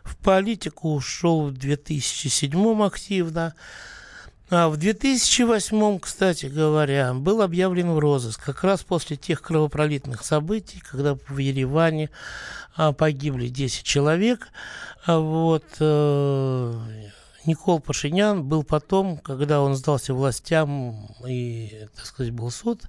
В 0.03 0.15
политику 0.15 0.93
ушел 0.93 1.47
в 1.47 1.53
2007 1.53 2.81
активно. 2.86 3.55
А 4.49 4.69
в 4.69 4.77
2008, 4.77 5.99
кстати 5.99 6.45
говоря, 6.45 7.13
был 7.13 7.41
объявлен 7.41 7.91
в 7.91 7.99
розыск 7.99 8.41
как 8.41 8.63
раз 8.63 8.81
после 8.81 9.17
тех 9.17 9.41
кровопролитных 9.41 10.23
событий, 10.23 10.81
когда 10.89 11.17
в 11.27 11.38
Ереване 11.38 12.10
а, 12.10 12.66
погибли 12.98 13.48
10 13.48 13.84
человек. 13.84 14.50
А 15.06 15.20
вот, 15.20 15.66
э, 15.80 17.08
Никол 17.48 17.80
Пашинян 17.80 18.44
был 18.44 18.63
потом, 18.63 19.18
когда 19.18 19.62
он 19.62 19.76
сдался 19.76 20.13
властям 20.13 21.08
и, 21.26 21.88
так 21.96 22.06
сказать, 22.06 22.34
был 22.34 22.52
суд, 22.52 22.82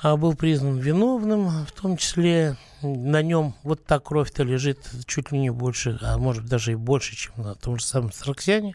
а, 0.00 0.16
был 0.16 0.34
признан 0.34 0.78
виновным, 0.78 1.66
в 1.66 1.72
том 1.72 1.98
числе 1.98 2.56
на 2.80 3.22
нем 3.22 3.54
вот 3.62 3.84
та 3.84 4.00
кровь-то 4.00 4.44
лежит 4.44 4.78
чуть 5.06 5.30
ли 5.30 5.38
не 5.38 5.50
больше, 5.50 5.98
а 6.00 6.16
может 6.16 6.46
даже 6.46 6.72
и 6.72 6.74
больше, 6.74 7.14
чем 7.14 7.34
на 7.36 7.54
том 7.54 7.78
же 7.78 7.84
самом 7.84 8.12
Сарксяне. 8.12 8.74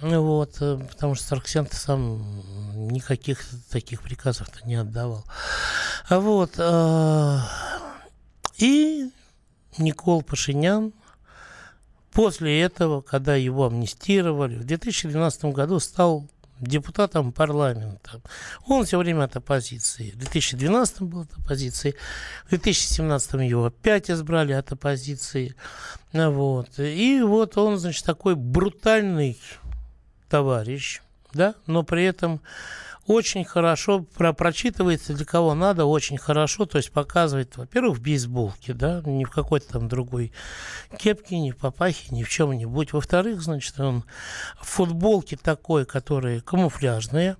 Вот, 0.00 0.58
э, 0.60 0.78
потому 0.88 1.16
что 1.16 1.26
Сарксян 1.26 1.66
сам 1.70 2.42
никаких 2.88 3.44
таких 3.68 4.00
приказов-то 4.00 4.66
не 4.66 4.76
отдавал. 4.76 5.24
А 6.08 6.20
вот, 6.20 6.52
э, 6.56 7.38
и 8.58 9.10
Никол 9.78 10.22
Пашинян 10.22 10.92
после 12.12 12.60
этого, 12.60 13.00
когда 13.00 13.36
его 13.36 13.66
амнистировали, 13.66 14.56
в 14.56 14.64
2012 14.64 15.44
году 15.46 15.78
стал 15.80 16.26
депутатом 16.60 17.32
парламента. 17.32 18.20
Он 18.66 18.84
все 18.84 18.98
время 18.98 19.24
от 19.24 19.36
оппозиции. 19.36 20.10
В 20.10 20.18
2012 20.18 21.02
был 21.02 21.22
от 21.22 21.32
оппозиции, 21.38 21.94
в 22.46 22.50
2017 22.50 23.32
его 23.48 23.66
опять 23.66 24.10
избрали 24.10 24.52
от 24.52 24.70
оппозиции. 24.72 25.54
Вот. 26.12 26.78
И 26.78 27.22
вот 27.22 27.56
он, 27.56 27.78
значит, 27.78 28.04
такой 28.04 28.34
брутальный 28.34 29.38
товарищ, 30.28 31.00
да, 31.32 31.54
но 31.66 31.82
при 31.82 32.04
этом 32.04 32.40
очень 33.10 33.44
хорошо 33.44 34.06
про 34.16 34.32
прочитывается 34.32 35.14
для 35.14 35.24
кого 35.24 35.54
надо, 35.54 35.84
очень 35.84 36.16
хорошо, 36.16 36.64
то 36.64 36.78
есть 36.78 36.92
показывает, 36.92 37.56
во-первых, 37.56 37.98
в 37.98 38.00
бейсболке, 38.00 38.72
да, 38.72 39.02
не 39.04 39.24
в 39.24 39.30
какой-то 39.30 39.72
там 39.72 39.88
другой 39.88 40.32
кепке, 40.96 41.40
не 41.40 41.50
в 41.50 41.56
папахе, 41.56 42.14
ни 42.14 42.22
в 42.22 42.28
чем-нибудь. 42.28 42.92
Во-вторых, 42.92 43.42
значит, 43.42 43.80
он 43.80 44.04
в 44.60 44.66
футболке 44.66 45.36
такой, 45.36 45.86
которые 45.86 46.40
камуфляжные, 46.40 47.36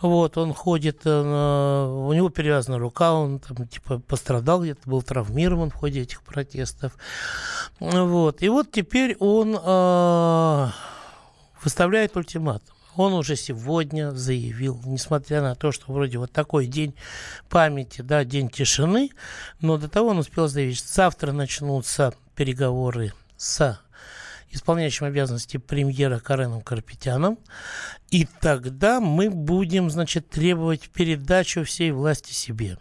вот, 0.00 0.38
он 0.38 0.54
ходит, 0.54 1.06
он, 1.06 1.26
э, 1.26 1.86
у 2.08 2.12
него 2.14 2.30
перевязана 2.30 2.78
рука, 2.78 3.12
он 3.12 3.40
там, 3.40 3.68
типа, 3.68 3.98
пострадал 3.98 4.62
где-то, 4.62 4.88
был 4.88 5.02
травмирован 5.02 5.70
в 5.70 5.74
ходе 5.74 6.00
этих 6.00 6.22
протестов, 6.22 6.96
вот, 7.78 8.42
и 8.42 8.48
вот 8.48 8.72
теперь 8.72 9.16
он 9.18 9.54
э, 9.62 10.68
выставляет 11.62 12.16
ультиматум. 12.16 12.74
Он 13.00 13.14
уже 13.14 13.34
сегодня 13.34 14.10
заявил, 14.10 14.78
несмотря 14.84 15.40
на 15.40 15.54
то, 15.54 15.72
что 15.72 15.90
вроде 15.90 16.18
вот 16.18 16.32
такой 16.32 16.66
день 16.66 16.94
памяти, 17.48 18.02
да, 18.02 18.24
день 18.24 18.50
тишины, 18.50 19.10
но 19.62 19.78
до 19.78 19.88
того 19.88 20.10
он 20.10 20.18
успел 20.18 20.48
заявить, 20.48 20.76
что 20.76 20.88
завтра 20.88 21.32
начнутся 21.32 22.12
переговоры 22.36 23.14
с 23.38 23.80
исполняющим 24.50 25.06
обязанности 25.06 25.56
премьера 25.56 26.18
Кареном 26.18 26.60
Карпетяном, 26.60 27.38
и 28.10 28.26
тогда 28.38 29.00
мы 29.00 29.30
будем, 29.30 29.88
значит, 29.88 30.28
требовать 30.28 30.90
передачу 30.90 31.64
всей 31.64 31.92
власти 31.92 32.34
себе. 32.34 32.76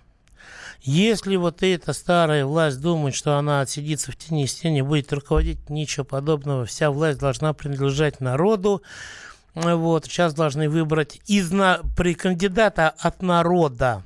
Если 0.82 1.38
вот 1.38 1.64
эта 1.64 1.94
старая 1.94 2.46
власть 2.46 2.82
думает, 2.82 3.16
что 3.16 3.38
она 3.38 3.62
отсидится 3.62 4.12
в 4.12 4.18
тени 4.18 4.44
и 4.44 4.48
стене, 4.48 4.84
будет 4.84 5.14
руководить, 5.14 5.70
ничего 5.70 6.04
подобного, 6.04 6.66
вся 6.66 6.92
власть 6.92 7.20
должна 7.20 7.54
принадлежать 7.54 8.20
народу, 8.20 8.82
вот, 9.62 10.06
сейчас 10.06 10.34
должны 10.34 10.70
выбрать 10.70 11.22
из 11.28 11.52
на, 11.52 11.82
при 11.96 12.14
кандидата 12.14 12.94
от 12.98 13.22
народа 13.22 14.04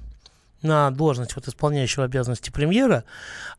на 0.62 0.90
должность 0.92 1.36
вот 1.36 1.48
исполняющего 1.48 2.06
обязанности 2.06 2.50
премьера, 2.50 3.04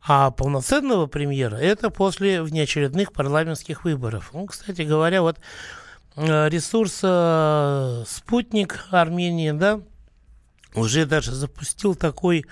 а 0.01 0.31
полноценного 0.31 1.05
премьера 1.05 1.55
это 1.55 1.89
после 1.89 2.41
внеочередных 2.41 3.13
парламентских 3.13 3.85
выборов. 3.85 4.31
Ну, 4.33 4.45
кстати 4.47 4.81
говоря, 4.81 5.21
вот 5.21 5.39
э, 6.15 6.49
ресурс 6.49 6.99
э, 7.03 8.03
«Спутник» 8.07 8.87
Армении, 8.89 9.51
да, 9.51 9.81
уже 10.73 11.05
даже 11.05 11.31
запустил 11.31 11.95
такой 11.95 12.45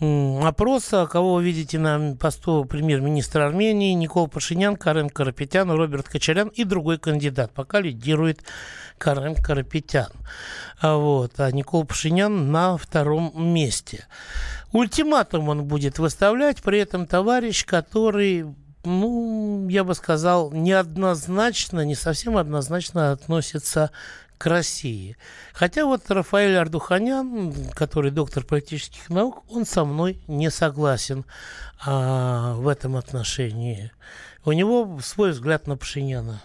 опрос, 0.00 0.90
кого 1.10 1.34
вы 1.34 1.44
видите 1.44 1.78
на 1.78 2.16
посту 2.16 2.64
премьер-министра 2.64 3.46
Армении, 3.46 3.92
Никол 3.92 4.28
Пашинян, 4.28 4.76
Карен 4.76 5.10
Карапетян, 5.10 5.70
Роберт 5.70 6.08
Кочарян 6.08 6.48
и 6.48 6.64
другой 6.64 6.98
кандидат. 6.98 7.52
Пока 7.52 7.80
лидирует 7.80 8.42
Карен 8.96 9.34
Карапетян. 9.34 10.10
А 10.80 10.96
вот, 10.96 11.38
а 11.38 11.50
Никол 11.50 11.84
Пашинян 11.84 12.50
на 12.50 12.78
втором 12.78 13.32
месте. 13.36 14.06
Ультиматум 14.72 15.48
он 15.48 15.64
будет 15.64 15.98
выставлять, 15.98 16.62
при 16.62 16.78
этом 16.78 17.06
товарищ, 17.06 17.66
который 17.66 18.46
ну, 18.82 19.68
я 19.68 19.84
бы 19.84 19.94
сказал, 19.94 20.50
неоднозначно, 20.52 21.84
не 21.84 21.94
совсем 21.94 22.38
однозначно 22.38 23.12
относится 23.12 23.90
к 24.40 24.46
России. 24.46 25.18
Хотя 25.52 25.84
вот 25.84 26.10
Рафаэль 26.10 26.56
Ардуханян, 26.56 27.52
который 27.74 28.10
доктор 28.10 28.42
политических 28.42 29.10
наук, 29.10 29.44
он 29.50 29.66
со 29.66 29.84
мной 29.84 30.18
не 30.28 30.50
согласен 30.50 31.26
а, 31.84 32.54
в 32.54 32.66
этом 32.66 32.96
отношении. 32.96 33.92
У 34.46 34.52
него 34.52 34.98
свой 35.02 35.32
взгляд 35.32 35.66
на 35.66 35.76
Пашиняна. 35.76 36.40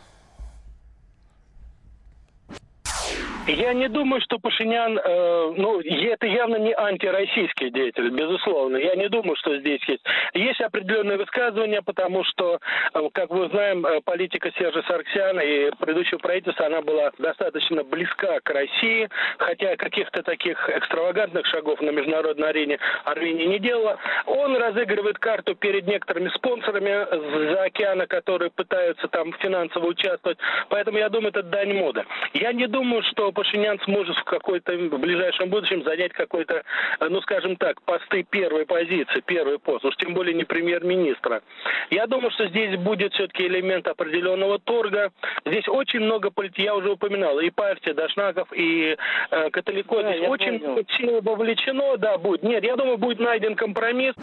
Я 3.47 3.73
не 3.73 3.87
думаю, 3.89 4.21
что 4.21 4.39
Пашинян, 4.39 4.97
э, 4.97 5.53
ну, 5.55 5.79
это 5.79 6.25
явно 6.25 6.55
не 6.55 6.73
антироссийский 6.73 7.69
деятель, 7.69 8.09
безусловно. 8.09 8.77
Я 8.77 8.95
не 8.95 9.07
думаю, 9.07 9.35
что 9.35 9.55
здесь 9.59 9.81
есть. 9.87 10.03
Есть 10.33 10.61
определенные 10.61 11.19
высказывания, 11.19 11.83
потому 11.83 12.23
что, 12.23 12.57
э, 12.93 12.99
как 13.13 13.29
мы 13.29 13.47
знаем, 13.49 13.85
э, 13.85 14.01
политика 14.01 14.51
Сержа 14.57 14.81
Сарксяна 14.87 15.41
и 15.41 15.69
предыдущего 15.79 16.17
правительства, 16.17 16.65
она 16.65 16.81
была 16.81 17.11
достаточно 17.19 17.83
близка 17.83 18.39
к 18.39 18.49
России, 18.49 19.09
хотя 19.37 19.75
каких-то 19.75 20.23
таких 20.23 20.57
экстравагантных 20.67 21.45
шагов 21.45 21.79
на 21.81 21.91
международной 21.91 22.49
арене 22.49 22.79
Армения 23.03 23.45
не 23.45 23.59
делала. 23.59 23.99
Он 24.25 24.57
разыгрывает 24.57 25.19
карту 25.19 25.53
перед 25.53 25.85
некоторыми 25.85 26.29
спонсорами 26.29 27.53
за 27.53 27.61
океана, 27.61 28.07
которые 28.07 28.49
пытаются 28.49 29.07
там 29.07 29.33
финансово 29.33 29.85
участвовать. 29.85 30.39
Поэтому 30.69 30.97
я 30.97 31.09
думаю, 31.09 31.29
это 31.29 31.43
дань 31.43 31.73
моды. 31.73 32.05
Я 32.33 32.51
не 32.51 32.65
думаю, 32.65 33.03
что 33.03 33.34
Пашинян 33.35 33.79
сможет 33.83 34.15
в 34.17 34.23
какой-то 34.23 34.73
в 34.73 34.97
ближайшем 34.97 35.49
будущем 35.49 35.83
занять 35.83 36.13
какой-то, 36.13 36.63
э, 36.99 37.07
ну 37.07 37.21
скажем 37.21 37.55
так, 37.57 37.81
посты 37.83 38.23
первой 38.23 38.65
позиции, 38.65 39.21
первый 39.25 39.59
пост, 39.59 39.85
уж 39.85 39.95
тем 39.97 40.15
более 40.15 40.33
не 40.33 40.43
премьер-министра. 40.43 41.43
Я 41.91 42.07
думаю, 42.07 42.31
что 42.31 42.47
здесь 42.47 42.79
будет 42.79 43.13
все-таки 43.13 43.45
элемент 43.45 43.87
определенного 43.87 44.57
торга. 44.57 45.11
Здесь 45.45 45.67
очень 45.67 45.99
много 45.99 46.31
политики, 46.31 46.61
я 46.61 46.75
уже 46.75 46.91
упоминал, 46.91 47.39
и 47.39 47.51
партия 47.51 47.93
Дашнаков, 47.93 48.47
и 48.53 48.97
э, 49.29 49.49
Католико. 49.51 50.01
Да, 50.01 50.15
здесь 50.15 50.27
очень 50.27 50.59
много 50.59 50.81
сил 50.97 51.21
вовлечено, 51.21 51.97
да, 51.97 52.17
будет. 52.17 52.41
Нет, 52.43 52.63
я 52.63 52.75
думаю, 52.75 52.97
будет 52.97 53.19
найден 53.19 53.55
компромисс. 53.55 54.15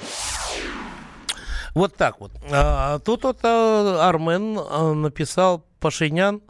Вот 1.74 1.96
так 1.96 2.20
вот. 2.20 2.32
А, 2.52 2.98
тут 2.98 3.24
вот 3.24 3.38
а, 3.44 4.08
Армен 4.08 4.58
а, 4.58 4.92
написал 4.92 5.64
Пашинян 5.80 6.42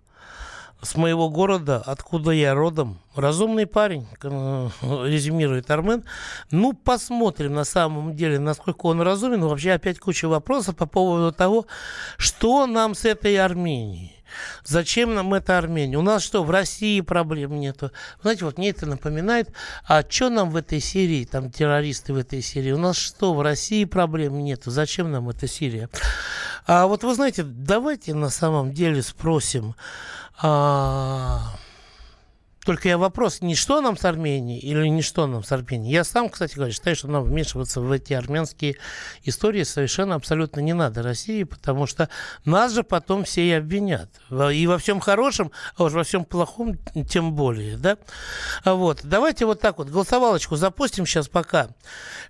с 0.83 0.97
моего 0.97 1.31
города, 1.31 1.79
откуда 1.79 2.33
я 2.33 2.55
родом. 2.55 2.99
Разумный 3.15 3.67
парень, 3.67 4.07
э, 4.23 4.69
резюмирует 5.07 5.71
Армен. 5.71 6.05
Ну, 6.51 6.73
посмотрим 6.73 7.55
на 7.55 7.65
самом 7.65 8.17
деле, 8.17 8.39
насколько 8.39 8.87
он 8.87 9.01
разумен. 9.01 9.45
Вообще 9.45 9.73
опять 9.73 10.01
куча 10.01 10.27
вопросов 10.27 10.77
по 10.77 10.87
поводу 10.87 11.33
того, 11.33 11.67
что 12.17 12.67
нам 12.67 12.95
с 12.95 13.05
этой 13.05 13.37
Арменией. 13.37 14.23
Зачем 14.65 15.15
нам 15.15 15.35
эта 15.35 15.59
Армения? 15.59 15.99
У 15.99 16.03
нас 16.03 16.23
что, 16.23 16.43
в 16.43 16.51
России 16.51 17.01
проблем 17.01 17.61
нету? 17.61 17.93
Знаете, 18.23 18.45
вот 18.45 18.59
мне 18.59 18.71
это 18.71 18.87
напоминает, 18.87 19.53
а 19.87 20.03
что 20.09 20.31
нам 20.31 20.51
в 20.51 20.57
этой 20.57 20.81
Сирии, 20.81 21.25
там 21.25 21.51
террористы 21.51 22.13
в 22.13 22.17
этой 22.17 22.43
Сирии? 22.43 22.73
У 22.73 22.79
нас 22.79 22.97
что, 22.97 23.35
в 23.35 23.43
России 23.43 23.85
проблем 23.85 24.43
нету? 24.43 24.71
Зачем 24.71 25.13
нам 25.13 25.29
эта 25.29 25.47
Сирия? 25.47 25.89
А 26.67 26.87
вот 26.87 27.05
вы 27.05 27.15
знаете, 27.15 27.43
давайте 27.43 28.15
на 28.15 28.31
самом 28.31 28.73
деле 28.73 29.03
спросим, 29.03 29.75
а, 30.43 31.53
только 32.65 32.89
я 32.89 32.97
вопрос, 32.97 33.41
не 33.41 33.57
что 33.57 33.81
нам 33.81 33.97
с 33.97 34.05
Арменией 34.05 34.61
или 34.61 34.87
не 34.87 35.03
что 35.03 35.27
нам 35.27 35.43
с 35.43 35.51
Арменией. 35.51 35.93
Я 35.93 36.05
сам, 36.05 36.29
кстати 36.29 36.55
говоря, 36.55 36.73
считаю, 36.73 36.95
что 36.95 37.09
нам 37.09 37.25
вмешиваться 37.25 37.81
в 37.81 37.91
эти 37.91 38.13
армянские 38.13 38.77
истории 39.25 39.65
совершенно 39.65 40.15
абсолютно 40.15 40.61
не 40.61 40.73
надо 40.73 41.03
России, 41.03 41.43
потому 41.43 41.87
что 41.87 42.09
нас 42.45 42.73
же 42.73 42.85
потом 42.85 43.25
все 43.25 43.43
и 43.43 43.51
обвинят. 43.53 44.11
И 44.53 44.69
во 44.69 44.79
всем 44.79 45.01
хорошем, 45.01 45.51
а 45.77 45.83
уж 45.85 45.93
во 45.93 46.05
всем 46.05 46.25
плохом 46.25 46.79
тем 47.09 47.35
более, 47.35 47.77
да? 47.77 47.99
Вот, 48.65 49.01
давайте 49.03 49.45
вот 49.45 49.61
так 49.61 49.79
вот 49.79 49.89
голосовалочку 49.89 50.55
запустим 50.55 51.05
сейчас 51.05 51.27
пока. 51.27 51.71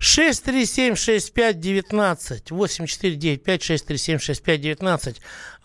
637-6519, 0.00 2.44
8495-637-6519 2.48 5.16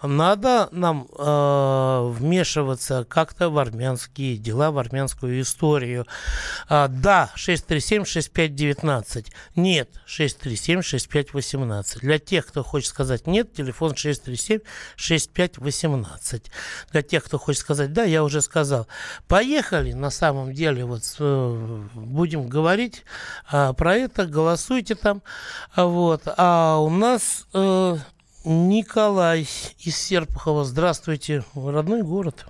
надо 0.03 0.69
нам 0.71 1.07
э, 1.17 2.11
вмешиваться 2.13 3.03
как-то 3.09 3.49
в 3.49 3.57
армянские 3.57 4.37
дела, 4.37 4.69
в 4.71 4.77
армянскую 4.77 5.41
историю. 5.41 6.05
А, 6.69 6.87
да, 6.87 7.31
637-6519. 7.35 9.25
Нет, 9.55 9.89
637-6518. 10.07 11.99
Для 12.01 12.19
тех, 12.19 12.45
кто 12.45 12.63
хочет 12.63 12.89
сказать 12.89 13.25
нет, 13.27 13.53
телефон 13.53 13.93
637-6518. 13.93 16.43
Для 16.91 17.01
тех, 17.01 17.23
кто 17.23 17.39
хочет 17.39 17.61
сказать 17.61 17.93
да, 17.93 18.03
я 18.03 18.23
уже 18.23 18.41
сказал. 18.41 18.87
Поехали, 19.27 19.93
на 19.93 20.11
самом 20.11 20.53
деле, 20.53 20.85
вот 20.85 21.01
э, 21.19 21.83
будем 21.95 22.47
говорить 22.47 23.03
э, 23.51 23.73
про 23.73 23.95
это, 23.95 24.27
голосуйте 24.27 24.93
там. 24.95 25.21
Вот. 25.75 26.21
А 26.25 26.77
у 26.77 26.89
нас... 26.89 27.47
Э, 27.53 27.97
Николай 28.47 29.41
из 29.41 29.97
Серпухова. 29.97 30.63
Здравствуйте, 30.63 31.41
родной 31.53 32.01
город. 32.01 32.45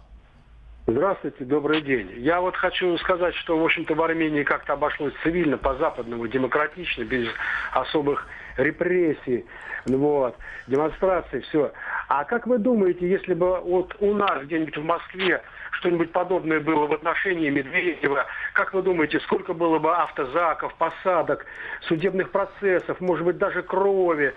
Здравствуйте, 0.86 1.44
добрый 1.44 1.82
день. 1.82 2.12
Я 2.18 2.40
вот 2.40 2.56
хочу 2.56 2.96
сказать, 3.00 3.34
что, 3.34 3.58
в 3.58 3.66
общем-то, 3.66 3.96
в 3.96 4.02
Армении 4.04 4.44
как-то 4.44 4.74
обошлось 4.74 5.14
цивильно, 5.24 5.58
по-западному, 5.58 6.28
демократично, 6.28 7.04
без 7.04 7.28
особых 7.74 8.28
репрессий, 8.58 9.46
вот, 9.86 10.38
демонстраций, 10.68 11.42
все. 11.42 11.72
А 12.08 12.26
как 12.26 12.46
вы 12.46 12.60
думаете, 12.60 13.10
если 13.10 13.34
бы 13.34 13.60
вот 13.60 13.96
у 14.00 14.14
нас 14.14 14.44
где-нибудь 14.44 14.78
в 14.78 14.84
Москве 14.84 15.42
что-нибудь 15.72 16.12
подобное 16.12 16.60
было 16.60 16.88
в 16.88 16.94
отношении 16.94 17.50
Медведева, 17.50 18.26
как 18.54 18.74
вы 18.74 18.82
думаете, 18.82 19.20
сколько 19.22 19.54
было 19.54 19.80
бы 19.80 19.96
автозаков, 19.96 20.74
посадок, 20.76 21.46
судебных 21.88 22.32
процессов, 22.32 23.00
может 23.00 23.26
быть, 23.26 23.38
даже 23.38 23.62
крови, 23.62 24.34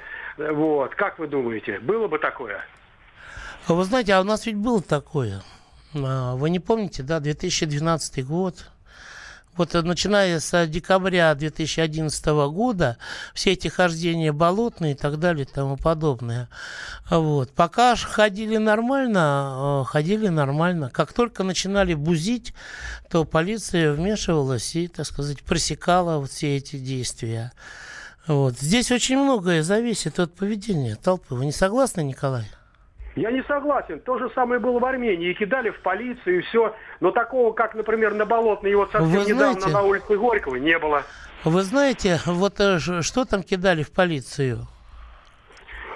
вот. 0.53 0.95
Как 0.95 1.19
вы 1.19 1.27
думаете, 1.27 1.79
было 1.81 2.09
бы 2.09 2.19
такое? 2.19 2.61
Вы 3.69 3.85
знаете, 3.85 4.15
а 4.15 4.21
у 4.21 4.25
нас 4.25 4.47
ведь 4.47 4.57
было 4.57 4.83
такое. 4.83 5.43
А, 5.95 6.35
вы 6.35 6.51
не 6.51 6.61
помните, 6.61 7.03
да, 7.03 7.21
2012 7.21 8.27
год. 8.27 8.67
Вот 9.57 9.75
э, 9.75 9.83
начиная 9.83 10.41
с 10.41 10.67
декабря 10.67 11.35
2011 11.35 12.27
года 12.51 12.97
все 13.35 13.53
эти 13.53 13.69
хождения 13.69 14.33
болотные 14.33 14.93
и 14.93 14.95
так 14.97 15.19
далее 15.19 15.45
и 15.45 15.49
тому 15.49 15.77
подобное. 15.77 16.49
Вот. 17.11 17.53
Пока 17.53 17.97
ходили 17.97 18.57
нормально, 18.57 19.83
э, 19.83 19.85
ходили 19.87 20.29
нормально. 20.29 20.89
Как 20.91 21.13
только 21.13 21.43
начинали 21.43 21.95
бузить, 21.95 22.55
то 23.11 23.25
полиция 23.25 23.93
вмешивалась 23.93 24.75
и, 24.77 24.89
так 24.89 25.05
сказать, 25.05 25.43
пресекала 25.43 26.19
вот 26.19 26.31
все 26.31 26.57
эти 26.57 26.77
действия. 26.77 27.53
Вот. 28.31 28.55
Здесь 28.55 28.93
очень 28.93 29.19
многое 29.19 29.65
зависит 29.65 30.21
от 30.21 30.33
поведения 30.33 30.95
толпы. 30.95 31.35
Вы 31.35 31.47
не 31.47 31.53
согласны, 31.53 32.03
Николай? 32.03 32.45
Я 33.17 33.33
не 33.33 33.43
согласен. 33.43 33.99
То 33.99 34.19
же 34.19 34.31
самое 34.37 34.61
было 34.61 34.79
в 34.79 34.85
Армении. 34.85 35.33
И 35.33 35.35
кидали 35.35 35.71
в 35.71 35.83
полицию, 35.83 36.39
и 36.39 36.43
все. 36.43 36.73
Но 37.01 37.11
такого, 37.11 37.53
как, 37.53 37.75
например, 37.75 38.15
на 38.15 38.27
Болотной, 38.27 38.73
вот 38.77 38.93
совсем 38.93 39.11
Вы 39.11 39.25
недавно 39.25 39.61
знаете, 39.61 39.69
на 39.71 39.83
улице 39.83 40.17
Горького, 40.17 40.55
не 40.55 40.79
было. 40.79 41.03
Вы 41.43 41.63
знаете, 41.63 42.21
вот 42.25 42.61
э, 42.61 42.79
что 42.79 43.25
там 43.25 43.43
кидали 43.43 43.83
в 43.83 43.91
полицию? 43.91 44.69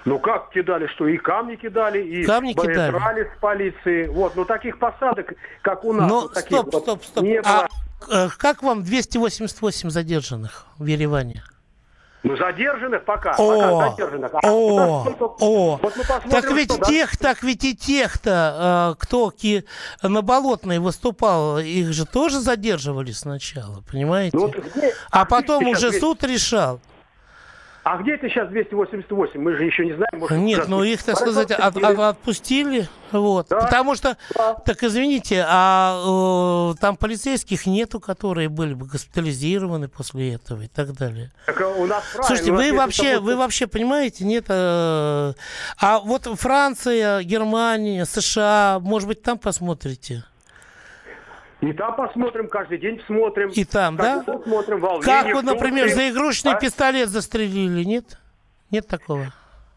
Ну 0.05 0.18
как 0.18 0.51
кидали, 0.51 0.88
что 0.88 1.07
и 1.07 1.16
камни 1.16 1.55
кидали, 1.55 2.03
и 2.03 2.25
камни 2.25 2.53
кидали. 2.53 3.31
с 3.33 3.40
полиции. 3.40 4.09
Вот, 4.09 4.35
но 4.35 4.44
таких 4.44 4.79
посадок, 4.81 5.35
как 5.62 5.85
у 5.85 5.92
нас, 5.92 6.11
но, 6.11 6.20
вот 6.23 6.37
стоп, 6.37 6.73
вот 6.73 6.83
стоп, 6.83 7.05
стоп. 7.05 7.23
Не 7.23 7.38
а, 7.38 7.68
было. 8.09 8.29
как 8.37 8.62
вам 8.64 8.83
288 8.83 9.88
задержанных 9.88 10.66
в 10.79 10.85
Ереване? 10.85 11.44
Ну, 12.24 12.37
задержанных 12.38 13.04
пока. 13.04 13.34
О, 13.37 13.60
пока 13.60 13.90
задержанных. 13.90 14.30
А 14.32 14.50
о, 14.50 15.06
о. 15.40 15.78
Вот 15.82 15.94
так 16.30 16.50
ведь 16.52 16.72
что, 16.72 16.84
тех, 16.87 17.18
да? 17.18 17.28
так 17.28 17.42
ведь 17.42 17.64
и 17.64 17.76
тех-то, 17.76 18.94
э, 18.96 19.02
кто 19.02 19.30
ки, 19.30 19.66
на 20.02 20.22
Болотной 20.22 20.78
выступал, 20.78 21.58
их 21.58 21.92
же 21.92 22.06
тоже 22.06 22.40
задерживали 22.40 23.12
сначала, 23.12 23.82
понимаете? 23.90 24.37
Ну, 24.38 24.46
вот, 24.46 24.56
а 25.10 25.26
потом 25.26 25.68
уже 25.68 25.90
здесь... 25.90 26.00
суд 26.00 26.24
решал. 26.24 26.80
А 27.85 27.99
где 27.99 28.14
это 28.14 28.31
сейчас 28.31 28.49
288? 28.49 29.38
Мы 29.38 29.57
же 29.57 29.64
еще 29.64 29.85
не 29.85 29.92
знаем. 29.92 30.09
Может, 30.14 30.38
Нет, 30.38 30.68
ну 30.68 30.83
их, 30.83 31.03
так 31.03 31.18
сказать, 31.18 31.51
от, 31.51 31.77
от, 31.77 31.99
отпустили. 31.99 32.88
Вот. 33.12 33.49
Да. 33.51 33.61
Потому 33.61 33.94
что, 33.94 34.16
да. 34.35 34.55
так 34.55 34.83
извините, 34.83 35.44
а 35.47 36.73
э, 36.73 36.81
там 36.81 36.97
полицейских 36.97 37.66
нету, 37.66 38.01
которые 38.01 38.49
были 38.49 38.73
бы 38.73 38.87
госпитализированы 38.87 39.88
после 39.88 40.33
этого 40.33 40.62
и 40.62 40.66
так 40.68 40.94
далее. 40.94 41.31
Так, 41.44 41.61
а 41.61 41.68
у 41.68 41.85
нас 41.85 42.03
Слушайте, 42.23 42.53
вы 42.53 42.73
вообще, 42.73 43.20
вы 43.20 43.37
вообще 43.37 43.66
понимаете, 43.66 44.25
нет. 44.25 44.47
Э, 44.49 45.35
а 45.79 45.99
вот 46.01 46.25
Франция, 46.25 47.23
Германия, 47.23 48.07
США, 48.07 48.79
может 48.81 49.09
быть, 49.09 49.23
там 49.23 49.37
посмотрите? 49.37 50.25
И 51.68 51.72
там 51.72 51.96
посмотрим, 51.96 52.48
каждый 52.48 52.79
день 52.79 53.00
смотрим. 53.07 53.48
И 53.50 53.64
там, 53.64 53.96
да? 53.96 54.22
Смотрим, 54.22 54.81
как 55.03 55.33
вот, 55.33 55.44
например, 55.44 55.88
за 55.88 56.11
игрушечный 56.11 56.53
а? 56.53 56.61
пистолет 56.61 57.09
застрелили, 57.09 57.85
нет? 57.85 58.18
Нет 58.70 58.87
такого? 58.87 59.33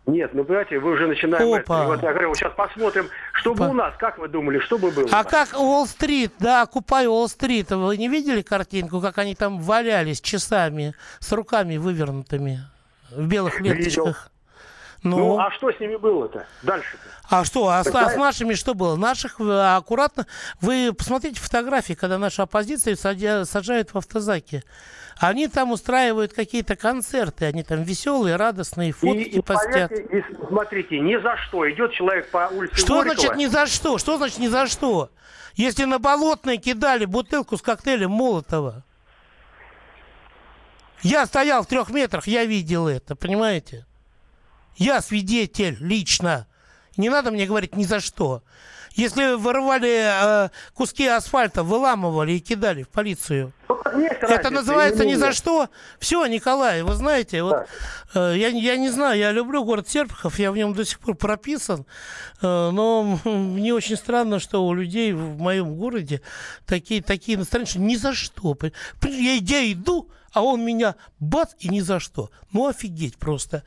Нет, 0.06 0.34
ну, 0.34 0.46
понимаете, 0.46 0.80
вы 0.80 0.92
уже 0.92 1.06
начинаем... 1.06 1.54
Опа. 1.54 1.82
Это, 1.82 1.88
вот, 1.88 2.04
я 2.04 2.14
говорю, 2.14 2.34
сейчас 2.34 2.54
посмотрим, 2.56 3.10
что 3.34 3.54
бы 3.54 3.68
у 3.68 3.74
нас, 3.74 3.94
как 4.00 4.18
вы 4.18 4.30
думали, 4.30 4.60
что 4.60 4.78
бы 4.78 4.90
было? 4.90 5.08
А 5.12 5.26
как 5.26 5.50
Уолл-стрит, 5.54 6.32
да, 6.40 6.66
Купай 6.66 7.08
Уолл-стрит, 7.08 7.72
вы 7.72 7.98
не 7.98 8.08
видели 8.08 8.42
картинку, 8.42 9.02
как 9.02 9.18
они 9.18 9.36
там 9.36 9.60
валялись 9.60 10.22
часами 10.22 10.94
с 11.20 11.30
руками 11.34 11.76
вывернутыми 11.76 12.60
в 13.12 13.28
белых 13.28 13.60
ленточках? 13.60 14.32
Ну, 15.04 15.18
ну 15.18 15.40
а 15.40 15.52
что 15.52 15.72
с 15.72 15.80
ними 15.80 15.96
было-то 15.96 16.46
дальше-то? 16.64 17.04
А 17.30 17.44
что, 17.44 17.68
а, 17.68 17.84
Такая... 17.84 18.06
а 18.06 18.10
с 18.10 18.16
нашими 18.16 18.54
что 18.54 18.74
было? 18.74 18.96
Наших 18.96 19.40
э, 19.40 19.76
аккуратно... 19.76 20.26
Вы 20.62 20.94
посмотрите 20.98 21.40
фотографии, 21.40 21.94
когда 21.94 22.18
наша 22.18 22.44
оппозиция 22.44 22.96
сажают 22.96 23.94
в 23.94 23.98
автозаки. 23.98 24.64
Они 25.20 25.48
там 25.48 25.72
устраивают 25.72 26.34
какие-то 26.34 26.76
концерты, 26.76 27.46
они 27.46 27.64
там 27.64 27.84
веселые, 27.84 28.36
радостные, 28.36 28.92
фотки 28.92 29.18
и, 29.18 29.38
и 29.38 29.42
постят. 29.42 29.92
И, 29.92 30.24
смотрите, 30.48 31.00
ни 31.00 31.18
за 31.18 31.36
что. 31.38 31.70
Идет 31.70 31.92
человек 31.94 32.30
по 32.30 32.50
улице 32.52 32.76
Что 32.76 32.96
Горького. 32.96 33.16
значит 33.16 33.36
ни 33.36 33.48
за 33.48 33.66
что? 33.66 33.98
Что 33.98 34.18
значит 34.18 34.38
ни 34.38 34.48
за 34.48 34.68
что? 34.68 35.10
Если 35.56 35.86
на 35.86 35.98
Болотной 35.98 36.58
кидали 36.58 37.06
бутылку 37.06 37.58
с 37.58 37.62
коктейлем 37.62 38.12
Молотова. 38.12 38.84
Я 41.02 41.26
стоял 41.26 41.64
в 41.64 41.68
трех 41.68 41.90
метрах, 41.90 42.28
я 42.28 42.46
видел 42.46 42.88
это, 42.88 43.16
понимаете? 43.16 43.86
Я 44.78 45.02
свидетель 45.02 45.78
лично. 45.80 46.48
Не 46.96 47.10
надо 47.10 47.32
мне 47.32 47.46
говорить 47.46 47.76
ни 47.76 47.84
за 47.84 48.00
что. 48.00 48.44
Если 48.94 49.36
вырывали 49.36 50.46
э, 50.46 50.50
куски 50.74 51.06
асфальта, 51.06 51.62
выламывали 51.62 52.34
и 52.34 52.40
кидали 52.40 52.82
в 52.84 52.90
полицию. 52.90 53.54
Это 54.22 54.50
называется 54.50 55.06
ни 55.06 55.14
за 55.14 55.34
что. 55.34 55.70
Все, 56.00 56.26
Николай, 56.26 56.82
вы 56.82 56.94
знаете, 56.96 57.44
вот 57.44 57.68
э, 58.16 58.34
я, 58.36 58.48
я 58.48 58.76
не 58.78 58.90
знаю, 58.90 59.20
я 59.20 59.32
люблю 59.32 59.64
город 59.64 59.88
Серпухов, 59.88 60.40
я 60.40 60.52
в 60.52 60.58
нем 60.58 60.74
до 60.74 60.84
сих 60.84 61.00
пор 61.00 61.16
прописан, 61.16 61.86
э, 62.42 62.70
но 62.72 63.20
мне 63.24 63.74
очень 63.74 63.98
странно, 63.98 64.40
что 64.40 64.66
у 64.66 64.74
людей 64.74 65.14
в 65.14 65.38
моем 65.38 65.76
городе 65.76 66.22
такие, 66.66 67.04
такие 67.04 67.38
настроения, 67.38 67.70
что 67.70 67.80
ни 67.80 67.96
за 67.96 68.14
что. 68.14 68.58
Я, 69.04 69.34
я 69.36 69.72
иду, 69.72 70.10
а 70.34 70.44
он 70.44 70.66
меня 70.66 70.96
бац 71.20 71.52
и 71.60 71.70
ни 71.70 71.82
за 71.82 72.00
что. 72.00 72.32
Ну 72.52 72.68
офигеть 72.68 73.18
просто. 73.18 73.64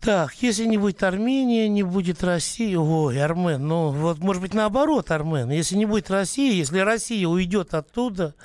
Так, 0.00 0.34
если 0.42 0.64
не 0.64 0.78
будет 0.78 1.02
Армения, 1.02 1.68
не 1.68 1.82
будет 1.82 2.22
России, 2.22 2.76
ой, 2.76 3.20
Армен, 3.20 3.66
ну 3.66 3.90
вот 3.90 4.18
может 4.18 4.40
быть 4.40 4.54
наоборот, 4.54 5.10
Армен, 5.10 5.50
если 5.50 5.74
не 5.74 5.86
будет 5.86 6.08
России, 6.08 6.54
если 6.54 6.78
Россия 6.78 7.26
уйдет 7.26 7.74
оттуда, 7.74 8.36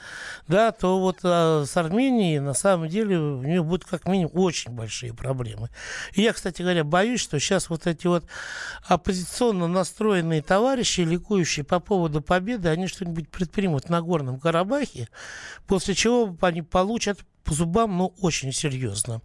да, 0.47 0.71
то 0.71 0.99
вот 0.99 1.19
а, 1.23 1.63
с 1.65 1.77
Арменией 1.77 2.39
на 2.39 2.55
самом 2.55 2.89
деле 2.89 3.19
у 3.19 3.43
нее 3.43 3.61
будут 3.61 3.85
как 3.85 4.07
минимум 4.07 4.31
очень 4.33 4.71
большие 4.71 5.13
проблемы. 5.13 5.69
И 6.13 6.23
я, 6.23 6.33
кстати 6.33 6.63
говоря, 6.63 6.83
боюсь, 6.83 7.21
что 7.21 7.39
сейчас 7.39 7.69
вот 7.69 7.85
эти 7.85 8.07
вот 8.07 8.25
оппозиционно 8.87 9.67
настроенные 9.67 10.41
товарищи, 10.41 11.01
ликующие 11.01 11.63
по 11.63 11.79
поводу 11.79 12.21
победы, 12.21 12.69
они 12.69 12.87
что-нибудь 12.87 13.29
предпримут 13.29 13.89
на 13.89 14.01
Горном 14.01 14.39
Карабахе, 14.39 15.07
после 15.67 15.93
чего 15.93 16.35
они 16.41 16.63
получат 16.63 17.19
по 17.43 17.53
зубам, 17.53 17.97
ну, 17.97 18.13
очень 18.21 18.51
серьезно. 18.51 19.21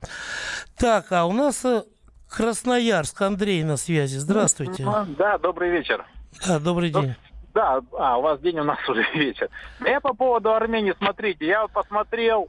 Так, 0.77 1.12
а 1.12 1.25
у 1.25 1.33
нас 1.33 1.64
э, 1.64 1.85
Красноярск. 2.31 3.21
Андрей 3.23 3.64
на 3.64 3.77
связи. 3.77 4.19
Здравствуйте. 4.19 4.87
Да, 5.17 5.38
добрый 5.38 5.71
вечер. 5.71 6.05
Да, 6.47 6.59
добрый 6.59 6.91
день. 6.91 7.14
Да, 7.55 7.81
а, 7.99 8.19
у 8.19 8.23
вас 8.23 8.41
день, 8.41 8.59
у 8.61 8.64
нас 8.64 8.79
уже 8.88 9.05
вечер. 9.14 9.49
Я 9.85 10.01
по 10.01 10.14
поводу 10.14 10.53
Армении, 10.53 10.95
смотрите, 10.97 11.47
я 11.47 11.67
посмотрел, 11.67 12.49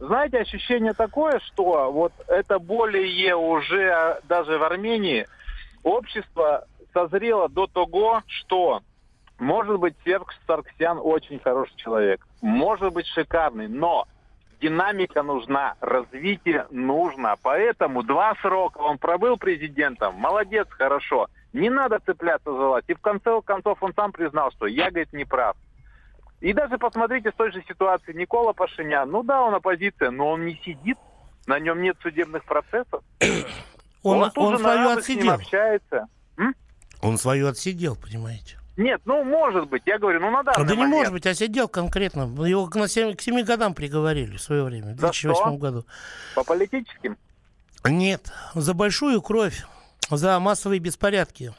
знаете, 0.00 0.38
ощущение 0.38 0.92
такое, 0.92 1.40
что 1.46 1.90
вот 1.90 2.12
это 2.26 2.58
более 2.58 3.36
уже 3.36 4.20
даже 4.28 4.58
в 4.58 4.62
Армении 4.62 5.26
общество 5.82 6.66
созрело 6.92 7.48
до 7.48 7.66
того, 7.66 8.22
что 8.26 8.82
может 9.38 9.78
быть 9.78 9.94
Серж 10.04 10.24
Сарксян 10.46 10.98
очень 11.02 11.38
хороший 11.38 11.76
человек, 11.76 12.26
может 12.42 12.92
быть 12.92 13.06
шикарный, 13.06 13.68
но 13.68 14.06
динамика 14.60 15.22
нужна, 15.22 15.74
развитие 15.80 16.66
нужно. 16.70 17.36
Поэтому 17.42 18.02
два 18.02 18.34
срока 18.42 18.78
он 18.78 18.98
пробыл 18.98 19.36
президентом, 19.36 20.14
молодец, 20.14 20.68
хорошо. 20.70 21.28
Не 21.52 21.68
надо 21.70 21.98
цепляться 22.04 22.52
за 22.52 22.58
власть. 22.58 22.88
И 22.88 22.94
в 22.94 23.00
конце 23.00 23.40
концов 23.44 23.82
он 23.82 23.92
сам 23.94 24.12
признал, 24.12 24.52
что 24.52 24.66
я, 24.66 24.90
говорит, 24.90 25.12
не 25.12 25.24
прав. 25.24 25.56
И 26.40 26.52
даже 26.52 26.78
посмотрите 26.78 27.30
с 27.30 27.34
той 27.34 27.52
же 27.52 27.62
ситуации 27.68 28.12
Никола 28.12 28.52
Пашинян. 28.52 29.10
Ну 29.10 29.22
да, 29.22 29.42
он 29.42 29.54
оппозиция, 29.54 30.10
но 30.10 30.30
он 30.30 30.46
не 30.46 30.54
сидит, 30.64 30.96
на 31.46 31.58
нем 31.58 31.82
нет 31.82 31.96
судебных 32.02 32.44
процессов. 32.44 33.02
Он, 34.02 34.22
он, 34.22 34.30
он 34.36 34.58
свою 34.58 34.88
отсидел. 34.90 35.32
общается. 35.32 36.06
М? 36.38 36.54
Он 37.02 37.18
свою 37.18 37.48
отсидел, 37.48 37.96
понимаете. 37.96 38.59
Нет, 38.80 39.02
ну, 39.04 39.22
может 39.24 39.68
быть. 39.68 39.82
Я 39.84 39.98
говорю, 39.98 40.20
ну, 40.20 40.30
на 40.30 40.42
данный 40.42 40.66
Да 40.66 40.74
момент. 40.74 40.80
не 40.80 40.86
может 40.86 41.12
быть, 41.12 41.26
а 41.26 41.34
сидел 41.34 41.68
конкретно. 41.68 42.22
Его 42.46 42.66
к, 42.66 42.88
7, 42.88 43.14
к 43.14 43.20
7 43.20 43.42
годам 43.42 43.74
приговорили 43.74 44.38
в 44.38 44.40
свое 44.40 44.64
время, 44.64 44.94
в 44.94 44.96
2008 44.96 45.58
году. 45.58 45.84
По 46.34 46.44
политическим? 46.44 47.18
Нет, 47.84 48.32
за 48.54 48.72
большую 48.72 49.20
кровь, 49.20 49.66
за 50.10 50.40
массовые 50.40 50.78
беспорядки. 50.78 51.52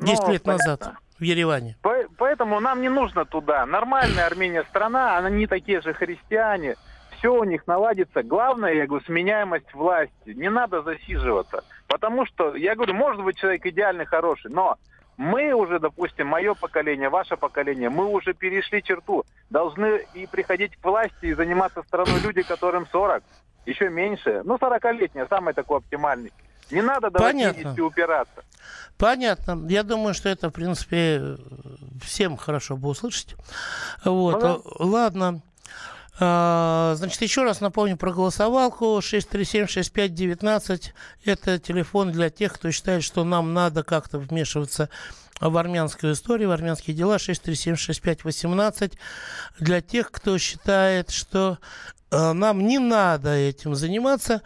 10 0.00 0.22
ну, 0.22 0.32
лет 0.32 0.42
понятно. 0.42 0.52
назад 0.52 0.94
в 1.20 1.22
Ереване. 1.22 1.76
По 1.82 1.94
поэтому 2.18 2.58
нам 2.58 2.82
не 2.82 2.88
нужно 2.88 3.24
туда. 3.24 3.64
Нормальная 3.64 4.26
Армения 4.26 4.64
страна, 4.70 5.18
они 5.18 5.46
такие 5.46 5.80
же 5.82 5.94
христиане. 5.94 6.74
Все 7.18 7.32
у 7.32 7.44
них 7.44 7.68
наладится. 7.68 8.24
Главное, 8.24 8.72
я 8.72 8.88
говорю, 8.88 9.04
сменяемость 9.04 9.72
власти. 9.72 10.30
Не 10.30 10.50
надо 10.50 10.82
засиживаться. 10.82 11.62
Потому 11.86 12.26
что, 12.26 12.56
я 12.56 12.74
говорю, 12.74 12.94
может 12.94 13.22
быть 13.22 13.38
человек 13.38 13.64
идеальный, 13.66 14.06
хороший, 14.06 14.50
но 14.50 14.78
мы 15.20 15.52
уже, 15.52 15.78
допустим, 15.78 16.28
мое 16.28 16.54
поколение, 16.54 17.10
ваше 17.10 17.36
поколение, 17.36 17.90
мы 17.90 18.06
уже 18.06 18.32
перешли 18.32 18.82
черту. 18.82 19.26
Должны 19.50 20.06
и 20.14 20.26
приходить 20.26 20.74
к 20.76 20.82
власти 20.82 21.26
и 21.26 21.34
заниматься 21.34 21.82
страной 21.82 22.20
люди, 22.20 22.40
которым 22.42 22.86
40, 22.90 23.22
еще 23.66 23.90
меньше. 23.90 24.40
Ну, 24.44 24.56
40-летний, 24.56 25.26
самый 25.28 25.52
такой 25.52 25.76
оптимальный. 25.78 26.32
Не 26.70 26.80
надо 26.80 27.10
до 27.10 27.18
Понятно. 27.18 27.74
80 27.74 27.80
упираться. 27.80 28.42
Понятно. 28.96 29.66
Я 29.68 29.82
думаю, 29.82 30.14
что 30.14 30.30
это, 30.30 30.48
в 30.48 30.52
принципе, 30.52 31.36
всем 32.02 32.38
хорошо 32.38 32.78
бы 32.78 32.88
услышать. 32.88 33.36
Вот. 34.04 34.42
Ну, 34.42 34.62
да. 34.62 34.84
Ладно. 34.84 35.42
А, 36.22 36.94
значит, 36.96 37.22
еще 37.22 37.44
раз 37.44 37.62
напомню 37.62 37.96
про 37.96 38.12
голосовалку. 38.12 38.98
637-6519. 38.98 40.92
Это 41.24 41.58
телефон 41.58 42.12
для 42.12 42.28
тех, 42.28 42.52
кто 42.52 42.70
считает, 42.70 43.02
что 43.02 43.24
нам 43.24 43.54
надо 43.54 43.82
как-то 43.82 44.18
вмешиваться 44.18 44.90
в 45.40 45.56
армянскую 45.56 46.12
историю, 46.12 46.50
в 46.50 46.52
армянские 46.52 46.94
дела. 46.94 47.16
637-6518. 47.16 48.92
Для 49.58 49.80
тех, 49.80 50.10
кто 50.10 50.36
считает, 50.36 51.10
что 51.10 51.58
а, 52.10 52.34
нам 52.34 52.66
не 52.66 52.78
надо 52.78 53.34
этим 53.34 53.74
заниматься. 53.74 54.42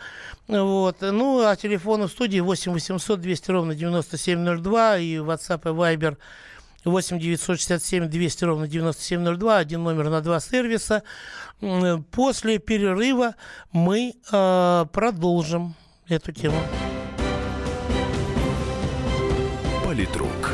Вот. 0.47 0.99
Ну, 1.01 1.45
а 1.45 1.57
телефон 1.57 2.05
в 2.05 2.09
студии 2.09 2.39
8 2.39 2.73
800 2.73 3.21
200 3.21 3.51
ровно 3.51 3.75
9702 3.75 4.99
и 4.99 5.17
WhatsApp 5.17 5.63
и 5.65 5.75
Viber 5.75 6.17
8 6.85 7.19
967 7.19 8.09
200 8.09 8.45
ровно 8.45 8.69
9702, 8.69 9.57
один 9.57 9.83
номер 9.83 10.11
на 10.11 10.21
два 10.21 10.41
сервиса. 10.41 11.03
После 12.11 12.59
перерыва 12.59 13.35
мы 13.73 14.15
э, 14.31 14.87
продолжим 14.93 15.75
эту 16.09 16.33
тему. 16.33 16.57
Политрук. 19.85 20.53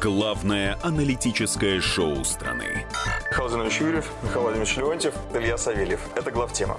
Главное 0.00 0.78
аналитическое 0.82 1.80
шоу 1.80 2.24
страны. 2.24 2.86
Михаил 3.30 3.64
Юрьев, 3.64 4.10
Михаил 4.22 4.42
Владимирович 4.42 4.76
Леонтьев, 4.76 5.14
Илья 5.34 5.56
Савельев. 5.56 6.00
Это 6.14 6.30
главтема. 6.30 6.78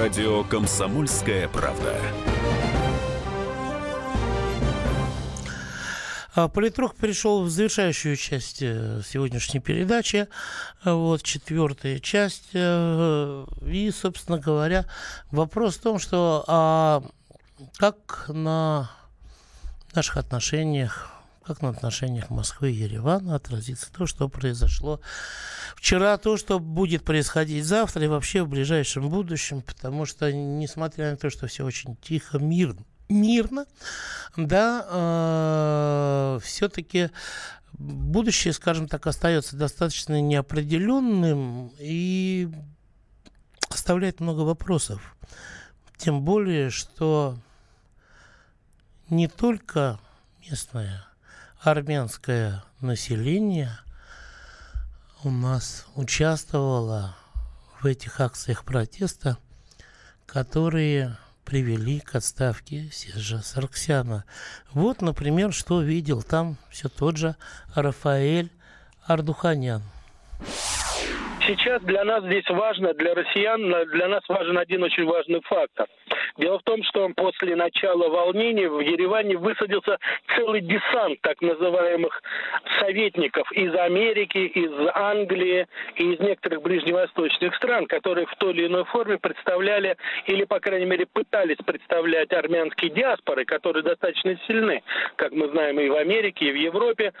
Радио 0.00 0.42
«Комсомольская 0.44 1.46
правда». 1.48 1.94
А 6.34 6.48
Политрук 6.48 6.94
пришел 6.94 7.42
в 7.42 7.50
завершающую 7.50 8.16
часть 8.16 8.62
э, 8.62 9.02
сегодняшней 9.06 9.60
передачи, 9.60 10.26
вот 10.82 11.22
четвертая 11.22 11.98
часть. 11.98 12.48
Э, 12.54 13.44
и, 13.66 13.90
собственно 13.90 14.38
говоря, 14.38 14.86
вопрос 15.30 15.76
в 15.76 15.82
том, 15.82 15.98
что 15.98 16.44
а 16.46 17.02
как 17.76 18.24
на 18.28 18.90
наших 19.94 20.16
отношениях, 20.16 21.10
как 21.44 21.62
на 21.62 21.70
отношениях 21.70 22.30
Москвы 22.30 22.70
и 22.70 22.74
Еревана 22.74 23.34
отразится 23.34 23.92
то, 23.92 24.06
что 24.06 24.28
произошло 24.28 25.00
вчера, 25.74 26.16
то, 26.18 26.36
что 26.36 26.58
будет 26.58 27.04
происходить 27.04 27.64
завтра 27.64 28.04
и 28.04 28.08
вообще 28.08 28.42
в 28.42 28.48
ближайшем 28.48 29.08
будущем, 29.08 29.62
потому 29.62 30.06
что, 30.06 30.32
несмотря 30.32 31.12
на 31.12 31.16
то, 31.16 31.30
что 31.30 31.46
все 31.46 31.64
очень 31.64 31.96
тихо, 31.96 32.38
мирно, 32.38 32.84
мирно, 33.08 33.66
да, 34.36 34.86
э, 34.88 36.38
все-таки 36.42 37.10
будущее, 37.72 38.52
скажем 38.52 38.88
так, 38.88 39.06
остается 39.06 39.56
достаточно 39.56 40.20
неопределенным 40.20 41.72
и 41.78 42.50
оставляет 43.68 44.20
много 44.20 44.40
вопросов. 44.40 45.16
Тем 45.96 46.22
более, 46.22 46.70
что 46.70 47.38
не 49.08 49.28
только 49.28 49.98
местное 50.48 51.09
армянское 51.60 52.64
население 52.80 53.78
у 55.22 55.30
нас 55.30 55.84
участвовало 55.94 57.14
в 57.80 57.86
этих 57.86 58.20
акциях 58.20 58.64
протеста, 58.64 59.36
которые 60.24 61.18
привели 61.44 62.00
к 62.00 62.14
отставке 62.14 62.88
Сержа 62.90 63.42
Сарксяна. 63.42 64.24
Вот, 64.72 65.02
например, 65.02 65.52
что 65.52 65.82
видел 65.82 66.22
там 66.22 66.56
все 66.70 66.88
тот 66.88 67.18
же 67.18 67.36
Рафаэль 67.74 68.50
Ардуханян. 69.04 69.82
Сейчас 71.50 71.82
для 71.82 72.04
нас 72.04 72.22
здесь 72.22 72.48
важно, 72.48 72.94
для 72.94 73.12
россиян, 73.12 73.60
для 73.88 74.06
нас 74.06 74.22
важен 74.28 74.56
один 74.56 74.84
очень 74.84 75.04
важный 75.04 75.40
фактор. 75.40 75.88
Дело 76.36 76.60
в 76.60 76.62
том, 76.62 76.80
что 76.84 77.08
после 77.16 77.56
начала 77.56 78.08
волнений 78.08 78.68
в 78.68 78.78
Ереване 78.78 79.36
высадился 79.36 79.98
целый 80.36 80.60
десант 80.60 81.20
так 81.22 81.42
называемых 81.42 82.22
советников 82.78 83.50
из 83.50 83.74
Америки, 83.74 84.38
из 84.38 84.70
Англии 84.94 85.66
и 85.96 86.12
из 86.12 86.20
некоторых 86.20 86.62
ближневосточных 86.62 87.56
стран, 87.56 87.86
которые 87.86 88.26
в 88.26 88.36
той 88.36 88.52
или 88.52 88.66
иной 88.66 88.84
форме 88.84 89.18
представляли, 89.18 89.96
или, 90.26 90.44
по 90.44 90.60
крайней 90.60 90.86
мере, 90.86 91.06
пытались 91.12 91.58
представлять 91.66 92.32
армянские 92.32 92.92
диаспоры, 92.92 93.44
которые 93.44 93.82
достаточно 93.82 94.38
сильны, 94.46 94.84
как 95.16 95.32
мы 95.32 95.48
знаем, 95.48 95.80
и 95.80 95.88
в 95.88 95.96
Америке, 95.96 96.46
и 96.46 96.52
в 96.52 96.56
Европе. 96.56 97.12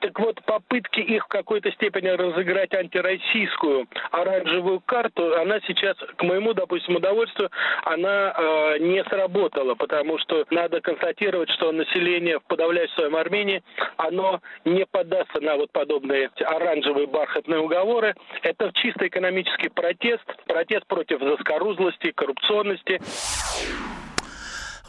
Так 0.00 0.18
вот, 0.18 0.42
попытки 0.44 1.00
их 1.00 1.24
в 1.24 1.28
какой-то 1.28 1.70
степени 1.72 2.08
разыграть 2.08 2.74
антироссийскую 2.74 3.75
оранжевую 4.10 4.80
карту, 4.80 5.36
она 5.36 5.60
сейчас, 5.66 5.96
к 6.16 6.22
моему, 6.22 6.54
допустим, 6.54 6.96
удовольствию, 6.96 7.50
она 7.84 8.32
э, 8.36 8.78
не 8.80 9.02
сработала, 9.04 9.74
потому 9.74 10.18
что 10.18 10.44
надо 10.50 10.80
констатировать, 10.80 11.50
что 11.50 11.72
население 11.72 12.38
в 12.38 12.44
подавляющем 12.44 12.94
своем 12.94 13.16
Армении, 13.16 13.62
оно 13.96 14.40
не 14.64 14.86
поддастся 14.86 15.40
на 15.40 15.56
вот 15.56 15.70
подобные 15.72 16.30
оранжевые 16.44 17.06
бархатные 17.06 17.60
уговоры. 17.60 18.14
Это 18.42 18.70
чисто 18.74 19.06
экономический 19.06 19.68
протест, 19.68 20.24
протест 20.46 20.86
против 20.86 21.20
заскорузлости, 21.20 22.12
коррупционности. 22.12 23.00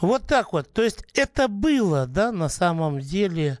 Вот 0.00 0.22
так 0.28 0.52
вот. 0.52 0.72
То 0.72 0.82
есть 0.82 1.04
это 1.14 1.48
было, 1.48 2.06
да, 2.06 2.30
на 2.30 2.48
самом 2.48 3.00
деле 3.00 3.58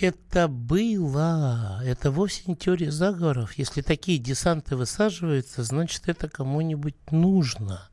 это 0.00 0.48
было. 0.48 1.80
Это 1.84 2.10
вовсе 2.10 2.42
не 2.46 2.56
теория 2.56 2.90
заговоров. 2.90 3.54
Если 3.54 3.82
такие 3.82 4.18
десанты 4.18 4.76
высаживаются, 4.76 5.62
значит, 5.62 6.08
это 6.08 6.28
кому-нибудь 6.28 6.96
нужно. 7.10 7.88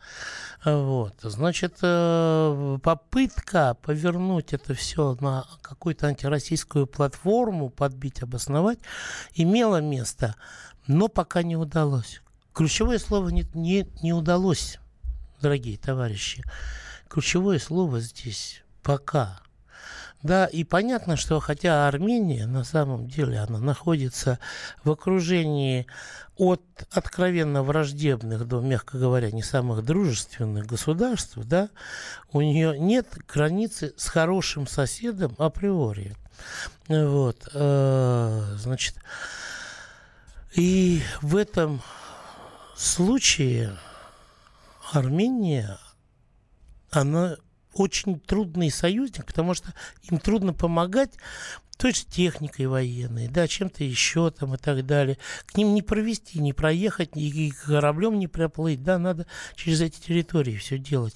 Вот. 0.64 1.16
Значит, 1.22 1.78
э, 1.82 2.80
попытка 2.82 3.78
повернуть 3.82 4.53
это 4.53 4.74
все 4.74 5.16
на 5.20 5.45
какую-то 5.62 6.08
антироссийскую 6.08 6.88
платформу, 6.88 7.70
подбить, 7.70 8.24
обосновать, 8.24 8.80
имела 9.34 9.80
место, 9.80 10.36
но 10.88 11.08
пока 11.08 11.43
не 11.43 11.56
удалось. 11.56 12.22
Ключевое 12.53 12.99
слово 12.99 13.30
не, 13.30 13.45
не, 13.53 13.88
не 14.01 14.14
удалось, 14.14 14.80
дорогие 15.41 15.78
товарищи. 15.78 16.43
Ключевое 17.10 17.60
слово 17.60 17.99
здесь 17.99 18.64
«пока». 18.82 19.45
Да, 20.26 20.48
и 20.48 20.64
понятно, 20.64 21.18
что 21.18 21.40
хотя 21.40 21.88
Армения 21.88 22.48
на 22.48 22.64
самом 22.64 23.08
деле 23.08 23.38
она 23.38 23.60
находится 23.60 24.40
в 24.84 24.90
окружении 24.90 25.86
от 26.36 26.64
откровенно 26.92 27.62
враждебных 27.62 28.48
до, 28.48 28.60
мягко 28.60 28.98
говоря, 28.98 29.30
не 29.30 29.44
самых 29.44 29.86
дружественных 29.86 30.66
государств, 30.66 31.38
да, 31.38 31.70
у 32.32 32.42
нее 32.42 32.80
нет 32.80 33.06
границы 33.32 33.94
с 33.98 34.08
хорошим 34.08 34.66
соседом 34.66 35.36
априори. 35.38 36.16
Вот, 36.88 37.48
э, 37.54 38.56
значит, 38.58 38.96
и 40.56 41.04
в 41.22 41.36
этом 41.36 41.84
случае 42.76 43.78
Армения, 44.92 45.78
она 46.90 47.38
очень 47.76 48.20
трудный 48.20 48.72
союзник, 48.72 49.26
потому 49.26 49.54
что 49.54 49.74
им 50.10 50.18
трудно 50.18 50.54
помогать 50.54 51.12
той 51.78 51.94
же 51.94 52.06
техникой 52.06 52.68
военной, 52.68 53.28
да, 53.28 53.48
чем-то 53.48 53.84
еще 53.84 54.32
там 54.32 54.56
и 54.56 54.58
так 54.58 54.86
далее. 54.86 55.18
К 55.46 55.58
ним 55.58 55.74
не 55.74 55.82
провести, 55.82 56.40
не 56.40 56.54
проехать, 56.54 57.12
и 57.16 57.52
кораблем 57.52 58.18
не 58.18 58.28
проплыть, 58.28 58.84
да, 58.84 58.98
надо 58.98 59.28
через 59.56 59.82
эти 59.82 60.00
территории 60.00 60.56
все 60.56 60.78
делать. 60.78 61.16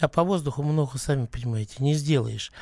А 0.00 0.08
по 0.08 0.24
воздуху 0.24 0.62
много, 0.62 0.98
сами 0.98 1.26
понимаете, 1.26 1.76
не 1.78 1.94
сделаешь. 1.94 2.52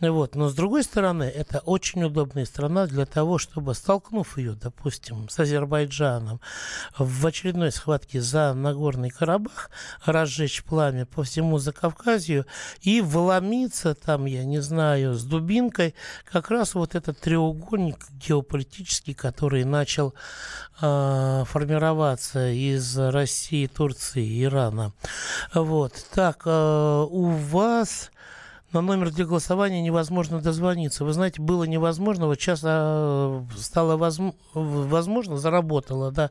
Вот. 0.00 0.34
Но 0.34 0.48
с 0.48 0.54
другой 0.54 0.84
стороны, 0.84 1.24
это 1.24 1.60
очень 1.60 2.04
удобная 2.04 2.44
страна 2.44 2.86
для 2.86 3.06
того, 3.06 3.38
чтобы, 3.38 3.74
столкнув 3.74 4.36
ее, 4.36 4.52
допустим, 4.52 5.28
с 5.28 5.38
Азербайджаном 5.38 6.40
в 6.98 7.26
очередной 7.26 7.72
схватке 7.72 8.20
за 8.20 8.52
Нагорный 8.52 9.10
Карабах, 9.10 9.70
разжечь 10.04 10.62
пламя 10.64 11.06
по 11.06 11.22
всему 11.22 11.58
Закавказью 11.58 12.46
и 12.82 13.00
вломиться 13.00 13.94
там, 13.94 14.26
я 14.26 14.44
не 14.44 14.60
знаю, 14.60 15.14
с 15.14 15.24
дубинкой 15.24 15.94
как 16.30 16.50
раз 16.50 16.74
вот 16.74 16.89
вот 16.90 16.94
этот 17.02 17.20
треугольник 17.20 18.06
геополитический, 18.12 19.14
который 19.14 19.64
начал 19.64 20.14
э, 20.80 21.44
формироваться 21.46 22.50
из 22.50 22.98
России, 22.98 23.66
Турции, 23.66 24.44
Ирана. 24.44 24.92
Вот. 25.54 25.92
Так, 26.12 26.42
э, 26.46 27.06
у 27.08 27.26
вас 27.26 28.10
на 28.72 28.80
номер 28.80 29.10
для 29.10 29.24
голосования 29.24 29.82
невозможно 29.82 30.40
дозвониться. 30.40 31.04
Вы 31.04 31.12
знаете, 31.12 31.42
было 31.42 31.64
невозможно, 31.64 32.26
вот 32.26 32.40
сейчас 32.40 32.60
а, 32.64 33.44
стало 33.56 33.96
возм... 33.96 34.34
возможно, 34.54 35.36
заработало, 35.38 36.10
да. 36.10 36.30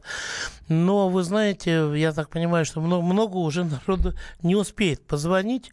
Но 0.68 1.10
вы 1.10 1.24
знаете, 1.24 1.92
я 1.96 2.14
так 2.14 2.30
понимаю, 2.30 2.66
что 2.66 2.82
много, 2.82 3.04
много 3.04 3.38
уже 3.38 3.64
народу 3.66 4.14
не 4.42 4.56
успеет 4.56 5.06
позвонить. 5.06 5.72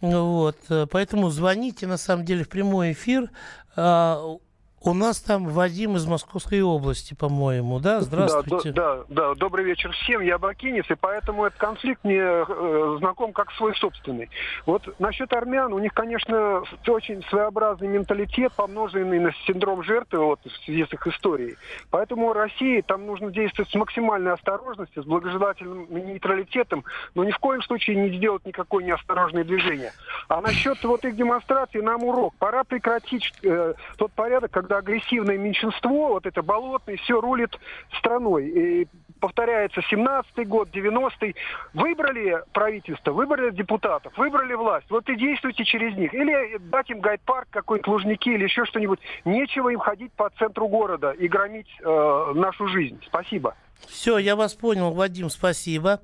Вот, 0.00 0.56
поэтому 0.90 1.30
звоните, 1.30 1.86
на 1.86 1.96
самом 1.96 2.24
деле, 2.24 2.44
в 2.44 2.48
прямой 2.48 2.92
эфир. 2.92 3.30
А, 3.76 4.38
у 4.80 4.94
нас 4.94 5.20
там 5.20 5.46
Вадим 5.48 5.96
из 5.96 6.06
Московской 6.06 6.62
области, 6.62 7.14
по-моему, 7.14 7.80
да? 7.80 8.00
Здравствуйте. 8.00 8.72
Да, 8.72 8.98
да, 9.08 9.28
да, 9.28 9.34
добрый 9.34 9.64
вечер 9.64 9.90
всем. 9.92 10.20
Я 10.20 10.38
бакинец, 10.38 10.88
и 10.90 10.94
поэтому 10.94 11.44
этот 11.44 11.58
конфликт 11.58 12.04
мне 12.04 12.20
э, 12.20 12.96
знаком 12.98 13.32
как 13.32 13.50
свой 13.52 13.74
собственный. 13.76 14.30
Вот 14.66 14.82
насчет 15.00 15.32
армян, 15.32 15.72
у 15.72 15.78
них, 15.78 15.92
конечно, 15.92 16.62
очень 16.86 17.24
своеобразный 17.24 17.88
менталитет, 17.88 18.52
помноженный 18.52 19.18
на 19.18 19.32
синдром 19.46 19.82
жертвы 19.82 20.24
вот, 20.24 20.40
в 20.44 20.64
связи 20.64 20.84
с 20.84 20.92
их 20.92 21.06
историей. 21.06 21.56
Поэтому 21.90 22.32
России 22.32 22.80
там 22.80 23.06
нужно 23.06 23.30
действовать 23.30 23.70
с 23.70 23.74
максимальной 23.74 24.32
осторожностью, 24.32 25.02
с 25.02 25.06
благожелательным 25.06 25.86
нейтралитетом, 25.90 26.84
но 27.14 27.24
ни 27.24 27.30
в 27.30 27.38
коем 27.38 27.62
случае 27.62 27.96
не 27.96 28.16
сделать 28.16 28.46
никакое 28.46 28.84
неосторожное 28.84 29.44
движение. 29.44 29.92
А 30.28 30.40
насчет 30.40 30.82
вот 30.84 31.04
их 31.04 31.16
демонстрации 31.16 31.80
нам 31.80 32.04
урок. 32.04 32.34
Пора 32.38 32.64
прекратить 32.64 33.32
э, 33.42 33.74
тот 33.96 34.12
порядок, 34.12 34.50
когда 34.50 34.67
когда 34.68 34.78
агрессивное 34.78 35.38
меньшинство, 35.38 36.08
вот 36.08 36.26
это 36.26 36.42
болотное, 36.42 36.96
все 36.98 37.20
рулит 37.20 37.58
страной. 37.98 38.48
И 38.48 38.88
повторяется 39.18 39.80
17-й 39.90 40.44
год, 40.44 40.68
90-й. 40.70 41.34
Выбрали 41.72 42.42
правительство, 42.52 43.12
выбрали 43.12 43.50
депутатов, 43.50 44.16
выбрали 44.18 44.52
власть. 44.52 44.86
Вот 44.90 45.08
и 45.08 45.16
действуйте 45.16 45.64
через 45.64 45.96
них. 45.96 46.12
Или 46.12 46.58
дать 46.58 46.90
им 46.90 47.00
гайд-парк, 47.00 47.48
какой-то 47.50 47.90
Лужники 47.90 48.28
или 48.28 48.44
еще 48.44 48.66
что-нибудь. 48.66 49.00
Нечего 49.24 49.70
им 49.70 49.78
ходить 49.78 50.12
по 50.12 50.28
центру 50.38 50.68
города 50.68 51.12
и 51.12 51.26
громить 51.28 51.68
э, 51.82 52.32
нашу 52.34 52.68
жизнь. 52.68 53.00
Спасибо. 53.06 53.54
Все, 53.86 54.18
я 54.18 54.36
вас 54.36 54.54
понял, 54.54 54.92
Вадим, 54.92 55.30
спасибо. 55.30 56.00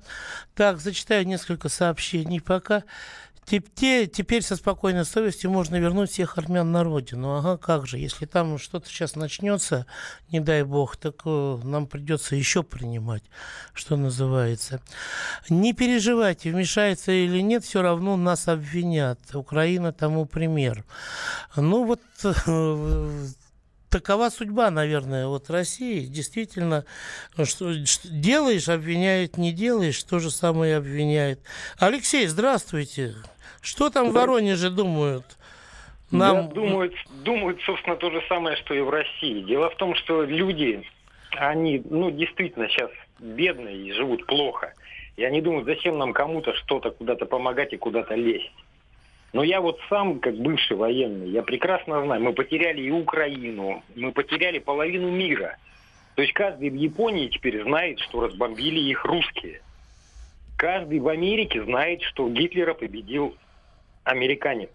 Так, 0.55 0.77
зачитаю 0.77 1.27
несколько 1.27 1.69
сообщений 1.69 2.41
пока. 2.41 2.83
Теперь, 3.45 4.41
со 4.41 4.55
спокойной 4.55 5.05
совестью 5.05 5.51
можно 5.51 5.75
вернуть 5.75 6.09
всех 6.09 6.39
армян 6.39 6.71
на 6.71 6.83
родину. 6.83 7.37
Ага, 7.37 7.57
как 7.57 7.85
же, 7.85 7.99
если 7.99 8.25
там 8.25 8.57
что-то 8.57 8.89
сейчас 8.89 9.15
начнется, 9.15 9.85
не 10.31 10.39
дай 10.39 10.63
бог, 10.63 10.97
так 10.97 11.21
э, 11.25 11.59
нам 11.63 11.85
придется 11.85 12.35
еще 12.35 12.63
принимать, 12.63 13.23
что 13.73 13.97
называется. 13.97 14.81
Не 15.47 15.73
переживайте, 15.73 16.51
вмешается 16.51 17.11
или 17.11 17.39
нет, 17.39 17.63
все 17.63 17.83
равно 17.83 18.17
нас 18.17 18.47
обвинят. 18.47 19.19
Украина 19.35 19.93
тому 19.93 20.25
пример. 20.25 20.83
Ну 21.55 21.85
вот 21.85 22.01
э, 22.23 23.27
такова 23.89 24.29
судьба, 24.29 24.71
наверное, 24.71 25.27
вот 25.27 25.51
России. 25.51 26.05
Действительно, 26.07 26.83
что, 27.43 27.85
что 27.85 28.09
делаешь, 28.09 28.69
обвиняют, 28.69 29.37
не 29.37 29.53
делаешь, 29.53 30.01
то 30.03 30.17
же 30.17 30.31
самое 30.31 30.77
обвиняют. 30.77 31.41
Алексей, 31.77 32.25
здравствуйте. 32.27 33.15
Что 33.61 33.89
там 33.89 34.09
в 34.09 34.13
Воронеже 34.13 34.69
думают? 34.69 35.25
Нам... 36.11 36.35
Я 36.37 36.43
думают, 36.43 36.93
думают, 37.23 37.61
собственно, 37.63 37.95
то 37.95 38.09
же 38.11 38.23
самое, 38.29 38.55
что 38.57 38.73
и 38.73 38.81
в 38.81 38.89
России. 38.89 39.41
Дело 39.41 39.69
в 39.69 39.75
том, 39.75 39.95
что 39.95 40.23
люди, 40.23 40.83
они, 41.31 41.81
ну, 41.89 42.11
действительно 42.11 42.69
сейчас 42.69 42.91
бедные 43.19 43.77
и 43.77 43.91
живут 43.91 44.25
плохо. 44.25 44.73
И 45.17 45.23
они 45.23 45.41
думают, 45.41 45.65
зачем 45.65 45.97
нам 45.97 46.13
кому-то 46.13 46.53
что-то 46.53 46.91
куда-то 46.91 47.25
помогать 47.25 47.73
и 47.73 47.77
куда-то 47.77 48.15
лезть. 48.15 48.51
Но 49.33 49.43
я 49.43 49.59
вот 49.59 49.79
сам, 49.89 50.19
как 50.19 50.35
бывший 50.37 50.77
военный, 50.77 51.29
я 51.29 51.43
прекрасно 51.43 52.01
знаю, 52.05 52.21
мы 52.21 52.33
потеряли 52.33 52.81
и 52.81 52.91
Украину, 52.91 53.83
мы 53.95 54.11
потеряли 54.11 54.59
половину 54.59 55.09
мира. 55.09 55.57
То 56.15 56.21
есть 56.21 56.33
каждый 56.33 56.69
в 56.69 56.75
Японии 56.75 57.27
теперь 57.27 57.61
знает, 57.63 57.99
что 57.99 58.21
разбомбили 58.21 58.79
их 58.79 59.03
русские. 59.03 59.61
Каждый 60.57 60.99
в 60.99 61.07
Америке 61.07 61.63
знает, 61.63 62.01
что 62.01 62.29
Гитлера 62.29 62.73
победил 62.73 63.35
американец. 64.03 64.69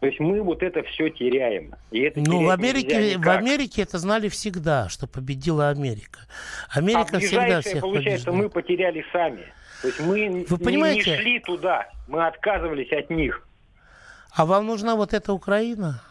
То 0.00 0.06
есть 0.06 0.20
мы 0.20 0.42
вот 0.42 0.62
это 0.62 0.82
все 0.82 1.08
теряем. 1.08 1.74
И 1.90 2.00
это 2.00 2.20
ну, 2.20 2.44
в 2.44 2.50
Америке, 2.50 3.16
в 3.16 3.28
Америке 3.28 3.82
это 3.82 3.98
знали 3.98 4.28
всегда, 4.28 4.88
что 4.88 5.06
победила 5.06 5.70
Америка. 5.70 6.20
Америка 6.68 7.16
а 7.16 7.20
всегда 7.20 7.60
всех 7.60 7.80
получается, 7.80 8.26
побеждает. 8.26 8.38
мы 8.38 8.50
потеряли 8.50 9.04
сами. 9.12 9.46
То 9.80 9.88
есть 9.88 10.00
мы 10.00 10.46
Вы 10.48 10.58
понимаете? 10.58 11.10
не 11.12 11.16
шли 11.16 11.40
туда, 11.40 11.88
мы 12.08 12.26
отказывались 12.26 12.92
от 12.92 13.08
них. 13.10 13.46
А 14.34 14.44
вам 14.44 14.66
нужна 14.66 14.96
вот 14.96 15.14
эта 15.14 15.32
Украина? 15.32 16.02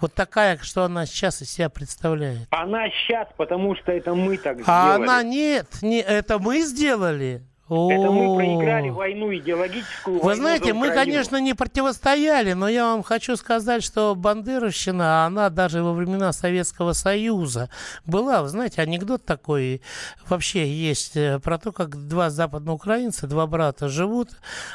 Вот 0.00 0.12
такая, 0.12 0.58
что 0.58 0.82
она 0.82 1.06
сейчас 1.06 1.40
из 1.40 1.50
себя 1.50 1.68
представляет. 1.68 2.48
Она 2.50 2.90
сейчас, 2.90 3.28
потому 3.36 3.76
что 3.76 3.92
это 3.92 4.14
мы 4.14 4.36
так 4.36 4.60
сделали. 4.60 4.66
А 4.66 4.94
она 4.96 5.22
нет, 5.22 5.68
не, 5.82 6.00
это 6.00 6.38
мы 6.40 6.62
сделали. 6.62 7.42
Это 7.66 8.10
мы 8.10 8.36
проиграли 8.36 8.90
войну 8.90 9.34
идеологическую. 9.34 10.20
Вы 10.20 10.34
знаете, 10.34 10.74
мы, 10.74 10.90
конечно, 10.90 11.40
не 11.40 11.54
противостояли, 11.54 12.52
но 12.52 12.68
я 12.68 12.84
вам 12.88 13.02
хочу 13.02 13.36
сказать, 13.36 13.82
что 13.82 14.14
бандеровщина, 14.14 15.24
она 15.24 15.48
даже 15.48 15.82
во 15.82 15.94
времена 15.94 16.34
Советского 16.34 16.92
Союза 16.92 17.70
была. 18.04 18.42
Вы 18.42 18.48
знаете, 18.48 18.82
анекдот 18.82 19.24
такой 19.24 19.80
вообще 20.28 20.68
есть 20.68 21.16
э, 21.16 21.38
про 21.38 21.56
то, 21.56 21.72
как 21.72 22.06
два 22.06 22.28
западноукраинца, 22.28 23.26
два 23.26 23.46
брата 23.46 23.88
живут. 23.88 24.28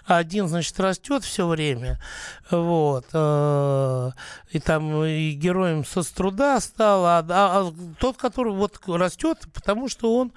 Один, 0.06 0.48
значит, 0.48 0.80
растет 0.80 1.24
все 1.24 1.46
время, 1.46 2.00
вот, 2.50 3.06
э, 3.14 4.12
и 4.50 4.60
там 4.60 5.04
и 5.04 5.32
героем 5.34 5.86
соцтруда 5.86 6.60
стал, 6.60 7.06
а, 7.06 7.20
а, 7.20 7.24
а 7.30 7.74
тот, 8.00 8.18
который 8.18 8.54
вот 8.54 8.80
растет, 8.88 9.48
потому 9.54 9.90
что 9.90 10.16
он 10.16 10.34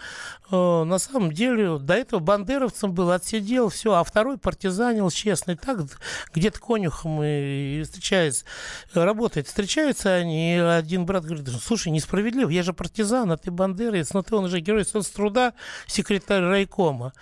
э, 0.50 0.84
на 0.84 0.98
самом 0.98 1.32
деле 1.32 1.78
до 1.78 1.94
этого 1.94 2.20
бандеровщина 2.20 2.42
бандеровцем 2.52 2.92
был, 2.92 3.10
отсидел, 3.10 3.68
все, 3.68 3.94
а 3.94 4.04
второй 4.04 4.36
партизанил 4.36 5.10
честный, 5.10 5.56
так 5.56 5.80
где-то 6.34 6.60
конюхом 6.60 7.22
и, 7.22 7.82
встречается, 7.82 8.44
работает. 8.92 9.46
Встречаются 9.46 10.14
они, 10.14 10.56
и 10.56 10.58
один 10.58 11.06
брат 11.06 11.24
говорит, 11.24 11.48
слушай, 11.62 11.88
несправедливо, 11.88 12.50
я 12.50 12.62
же 12.62 12.72
партизан, 12.72 13.32
а 13.32 13.36
ты 13.36 13.50
бандеровец, 13.50 14.12
но 14.12 14.22
ты, 14.22 14.36
он 14.36 14.48
же 14.48 14.60
герой 14.60 14.84
соцтруда, 14.84 15.54
секретарь 15.86 16.42
райкома. 16.42 17.12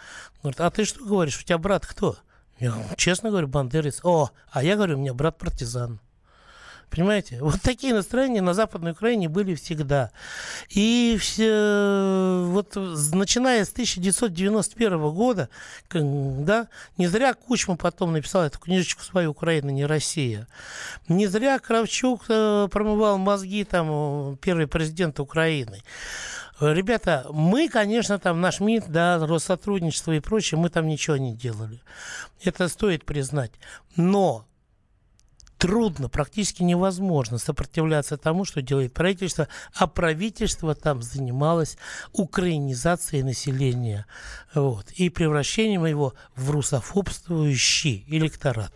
Говорит, 0.42 0.60
а 0.60 0.70
ты 0.70 0.84
что 0.84 1.04
говоришь, 1.04 1.40
у 1.40 1.44
тебя 1.44 1.58
брат 1.58 1.86
кто? 1.86 2.16
Я 2.58 2.74
честно 2.96 3.30
говорю, 3.30 3.46
бандерец. 3.46 4.00
О, 4.02 4.30
а 4.50 4.62
я 4.62 4.76
говорю, 4.76 4.96
у 4.96 5.00
меня 5.00 5.14
брат 5.14 5.38
партизан. 5.38 6.00
Понимаете? 6.90 7.38
Вот 7.50 7.60
такие 7.62 7.94
настроения 7.94 8.42
на 8.42 8.54
Западной 8.54 8.92
Украине 8.92 9.28
были 9.28 9.54
всегда. 9.54 10.10
И 10.68 11.16
все, 11.20 12.44
вот 12.46 12.76
начиная 12.76 13.64
с 13.64 13.72
1991 13.72 15.10
года, 15.10 15.48
да, 15.92 16.68
не 16.96 17.06
зря 17.06 17.34
Кучма 17.34 17.76
потом 17.76 18.12
написал 18.12 18.44
эту 18.44 18.58
книжечку 18.58 19.02
свою 19.02 19.30
«Украина, 19.30 19.70
не 19.70 19.84
Россия». 19.84 20.46
Не 21.08 21.26
зря 21.26 21.58
Кравчук 21.58 22.24
э, 22.28 22.68
промывал 22.70 23.18
мозги 23.18 23.64
там 23.64 24.36
первый 24.40 24.66
президент 24.66 25.18
Украины. 25.20 25.82
Ребята, 26.60 27.26
мы, 27.30 27.68
конечно, 27.68 28.18
там 28.18 28.40
наш 28.40 28.60
МИД, 28.60 28.88
да, 28.88 29.26
Россотрудничество 29.26 30.12
и 30.12 30.20
прочее, 30.20 30.60
мы 30.60 30.68
там 30.68 30.86
ничего 30.86 31.16
не 31.16 31.34
делали. 31.34 31.80
Это 32.44 32.68
стоит 32.68 33.06
признать. 33.06 33.52
Но 33.96 34.46
трудно, 35.60 36.08
практически 36.08 36.62
невозможно 36.62 37.36
сопротивляться 37.38 38.16
тому, 38.16 38.46
что 38.46 38.62
делает 38.62 38.94
правительство, 38.94 39.46
а 39.74 39.86
правительство 39.86 40.74
там 40.74 41.02
занималось 41.02 41.76
украинизацией 42.12 43.22
населения 43.22 44.06
вот, 44.54 44.90
и 44.92 45.10
превращением 45.10 45.84
его 45.84 46.14
в 46.34 46.50
русофобствующий 46.50 48.04
электорат. 48.08 48.72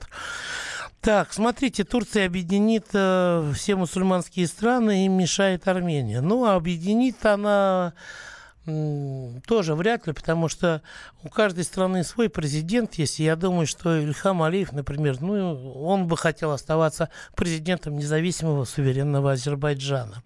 Так, 1.00 1.32
смотрите, 1.32 1.84
Турция 1.84 2.26
объединит 2.26 2.86
э, 2.92 3.52
все 3.54 3.76
мусульманские 3.76 4.46
страны 4.46 5.06
и 5.06 5.08
мешает 5.08 5.66
Армения. 5.68 6.20
Ну, 6.20 6.44
а 6.44 6.54
объединит 6.54 7.24
она 7.24 7.94
тоже 8.64 9.74
вряд 9.74 10.06
ли, 10.06 10.12
потому 10.12 10.48
что 10.48 10.82
у 11.22 11.28
каждой 11.28 11.64
страны 11.64 12.02
свой 12.02 12.28
президент 12.28 12.94
есть. 12.94 13.20
И 13.20 13.24
я 13.24 13.36
думаю, 13.36 13.66
что 13.66 13.96
Ильхам 13.96 14.42
Алиев, 14.42 14.72
например, 14.72 15.20
ну, 15.20 15.84
он 15.84 16.06
бы 16.06 16.16
хотел 16.16 16.50
оставаться 16.50 17.10
президентом 17.36 17.96
независимого 17.96 18.64
суверенного 18.64 19.32
Азербайджана. 19.32 20.22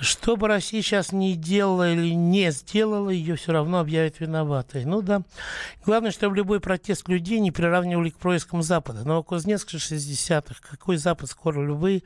Что 0.00 0.36
бы 0.36 0.48
Россия 0.48 0.80
сейчас 0.80 1.12
не 1.12 1.36
делала 1.36 1.92
или 1.92 2.14
не 2.14 2.50
сделала, 2.52 3.10
ее 3.10 3.36
все 3.36 3.52
равно 3.52 3.80
объявят 3.80 4.18
виноватой. 4.18 4.86
Ну 4.86 5.02
да. 5.02 5.22
Главное, 5.84 6.10
чтобы 6.10 6.36
любой 6.36 6.60
протест 6.60 7.06
людей 7.08 7.38
не 7.38 7.50
приравнивали 7.50 8.08
к 8.08 8.16
проискам 8.16 8.62
Запада. 8.62 9.04
Новокузнецк 9.04 9.74
60-х. 9.74 10.54
Какой 10.62 10.96
Запад? 10.96 11.28
Скоро 11.28 11.62
любые 11.62 12.02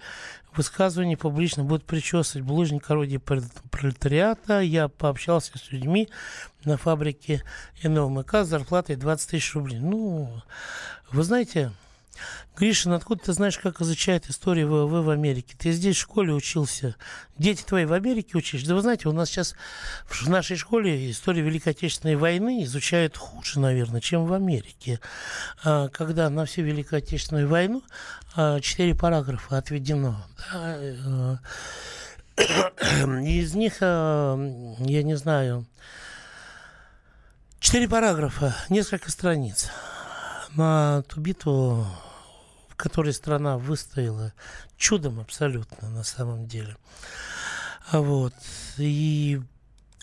высказывания 0.57 1.17
публично 1.17 1.63
будут 1.63 1.85
причесывать 1.85 2.45
булыжник 2.45 2.91
орудия 2.91 3.21
пролетариата. 3.21 4.61
Я 4.61 4.89
пообщался 4.89 5.57
с 5.57 5.71
людьми 5.71 6.09
на 6.65 6.77
фабрике 6.77 7.45
НЛМК 7.85 8.35
с 8.35 8.49
зарплатой 8.49 8.97
20 8.97 9.31
тысяч 9.31 9.55
рублей. 9.55 9.79
Ну, 9.79 10.43
вы 11.13 11.23
знаете, 11.23 11.71
Гришин, 12.57 12.93
откуда 12.93 13.25
ты 13.25 13.33
знаешь, 13.33 13.59
как 13.59 13.81
изучают 13.81 14.29
историю 14.29 14.69
ВВ 14.69 15.05
в 15.05 15.11
Америке? 15.11 15.57
Ты 15.59 15.73
здесь 15.73 15.97
в 15.97 16.01
школе 16.01 16.33
учился. 16.33 16.95
Дети 17.37 17.63
твои 17.63 17.85
в 17.85 17.93
Америке 17.93 18.39
учишь? 18.39 18.63
Да 18.63 18.75
вы 18.75 18.81
знаете, 18.81 19.09
у 19.09 19.13
нас 19.13 19.29
сейчас 19.29 19.55
в 20.07 20.29
нашей 20.29 20.57
школе 20.57 21.11
историю 21.11 21.45
Великой 21.45 21.71
Отечественной 21.71 22.17
войны 22.17 22.65
изучают 22.65 23.17
хуже, 23.17 23.59
наверное, 23.59 24.01
чем 24.01 24.27
в 24.27 24.33
Америке. 24.33 25.01
А, 25.65 25.89
когда 25.89 26.31
на 26.31 26.45
всю 26.45 26.63
Великую 26.63 26.99
Отечественную 26.99 27.49
войну 27.49 27.83
а, 28.37 28.61
четыре 28.61 28.95
параграфа 28.95 29.59
отведено. 29.59 30.17
Э, 30.53 31.37
из 32.37 33.55
них, 33.55 33.79
а, 33.81 34.37
я 34.79 35.03
не 35.03 35.17
знаю, 35.17 35.67
четыре 37.59 37.89
параграфа, 37.89 38.55
несколько 38.69 39.11
страниц 39.11 39.71
на 40.57 41.03
ту 41.03 41.21
битву 41.21 41.87
в 42.75 42.77
которой 42.77 43.13
страна 43.13 43.57
выстояла 43.57 44.33
чудом 44.77 45.21
абсолютно 45.21 45.91
на 45.91 46.03
самом 46.03 46.47
деле. 46.49 46.77
Вот. 47.93 48.35
И 48.79 49.41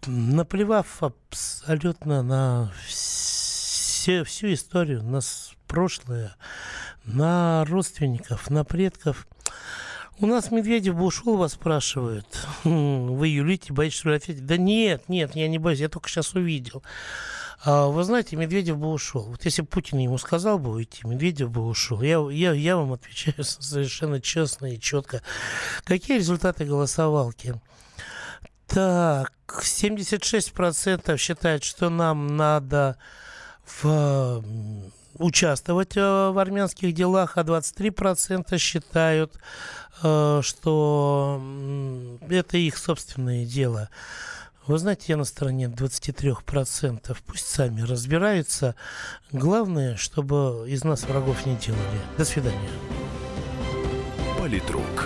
наплевав 0.06 1.04
абсолютно 1.04 2.24
на 2.24 2.72
все, 2.88 4.24
всю 4.24 4.54
историю, 4.54 5.04
на 5.04 5.20
прошлое, 5.68 6.34
на 7.04 7.66
родственников, 7.66 8.50
на 8.50 8.64
предков, 8.64 9.28
У 10.20 10.28
нас 10.28 10.52
Медведев 10.52 10.96
бы 10.96 11.04
ушел, 11.04 11.36
вас 11.36 11.54
спрашивают. 11.54 12.48
Вы 12.64 13.28
юлите, 13.28 13.74
боитесь, 13.74 13.98
что 13.98 14.14
ответить? 14.14 14.46
Да 14.46 14.56
нет, 14.56 15.10
нет, 15.10 15.36
я 15.36 15.50
не 15.50 15.58
боюсь, 15.58 15.80
я 15.80 15.90
только 15.90 16.08
сейчас 16.08 16.36
увидел. 16.36 16.84
А, 17.64 17.88
вы 17.88 18.04
знаете, 18.04 18.36
Медведев 18.36 18.78
бы 18.78 18.92
ушел. 18.92 19.24
Вот 19.24 19.46
если 19.46 19.62
Путин 19.62 20.00
ему 20.00 20.18
сказал 20.18 20.58
бы 20.58 20.72
уйти, 20.72 21.06
Медведев 21.06 21.52
бы 21.52 21.66
ушел. 21.66 22.02
Я, 22.02 22.20
я, 22.32 22.54
я 22.54 22.76
вам 22.76 22.94
отвечаю 22.94 23.36
совершенно 23.44 24.20
честно 24.20 24.74
и 24.74 24.80
четко. 24.80 25.22
Какие 25.84 26.18
результаты 26.18 26.66
голосовалки? 26.66 27.56
Так, 28.68 29.34
76% 29.48 31.18
считают, 31.18 31.64
что 31.64 31.90
нам 31.90 32.36
надо 32.36 32.98
в 33.66 34.44
участвовать 35.16 35.98
э, 35.98 36.32
в 36.32 36.40
армянских 36.40 36.94
делах, 36.94 37.38
а 37.38 37.42
23% 37.42 38.58
считают, 38.58 39.34
э, 40.02 40.40
что 40.42 41.42
это 42.30 42.58
их 42.58 42.78
собственное 42.78 43.46
дело. 43.46 43.90
Вы 44.68 44.78
знаете, 44.78 45.06
я 45.08 45.18
на 45.18 45.24
стороне 45.24 45.66
23%. 45.66 47.18
Пусть 47.26 47.48
сами 47.48 47.82
разбираются. 47.82 48.76
Главное, 49.32 49.96
чтобы 49.96 50.66
из 50.68 50.84
нас 50.84 51.04
врагов 51.04 51.46
не 51.46 51.56
делали. 51.56 51.82
До 52.18 52.26
свидания. 52.26 52.70
Политрук. 54.38 55.06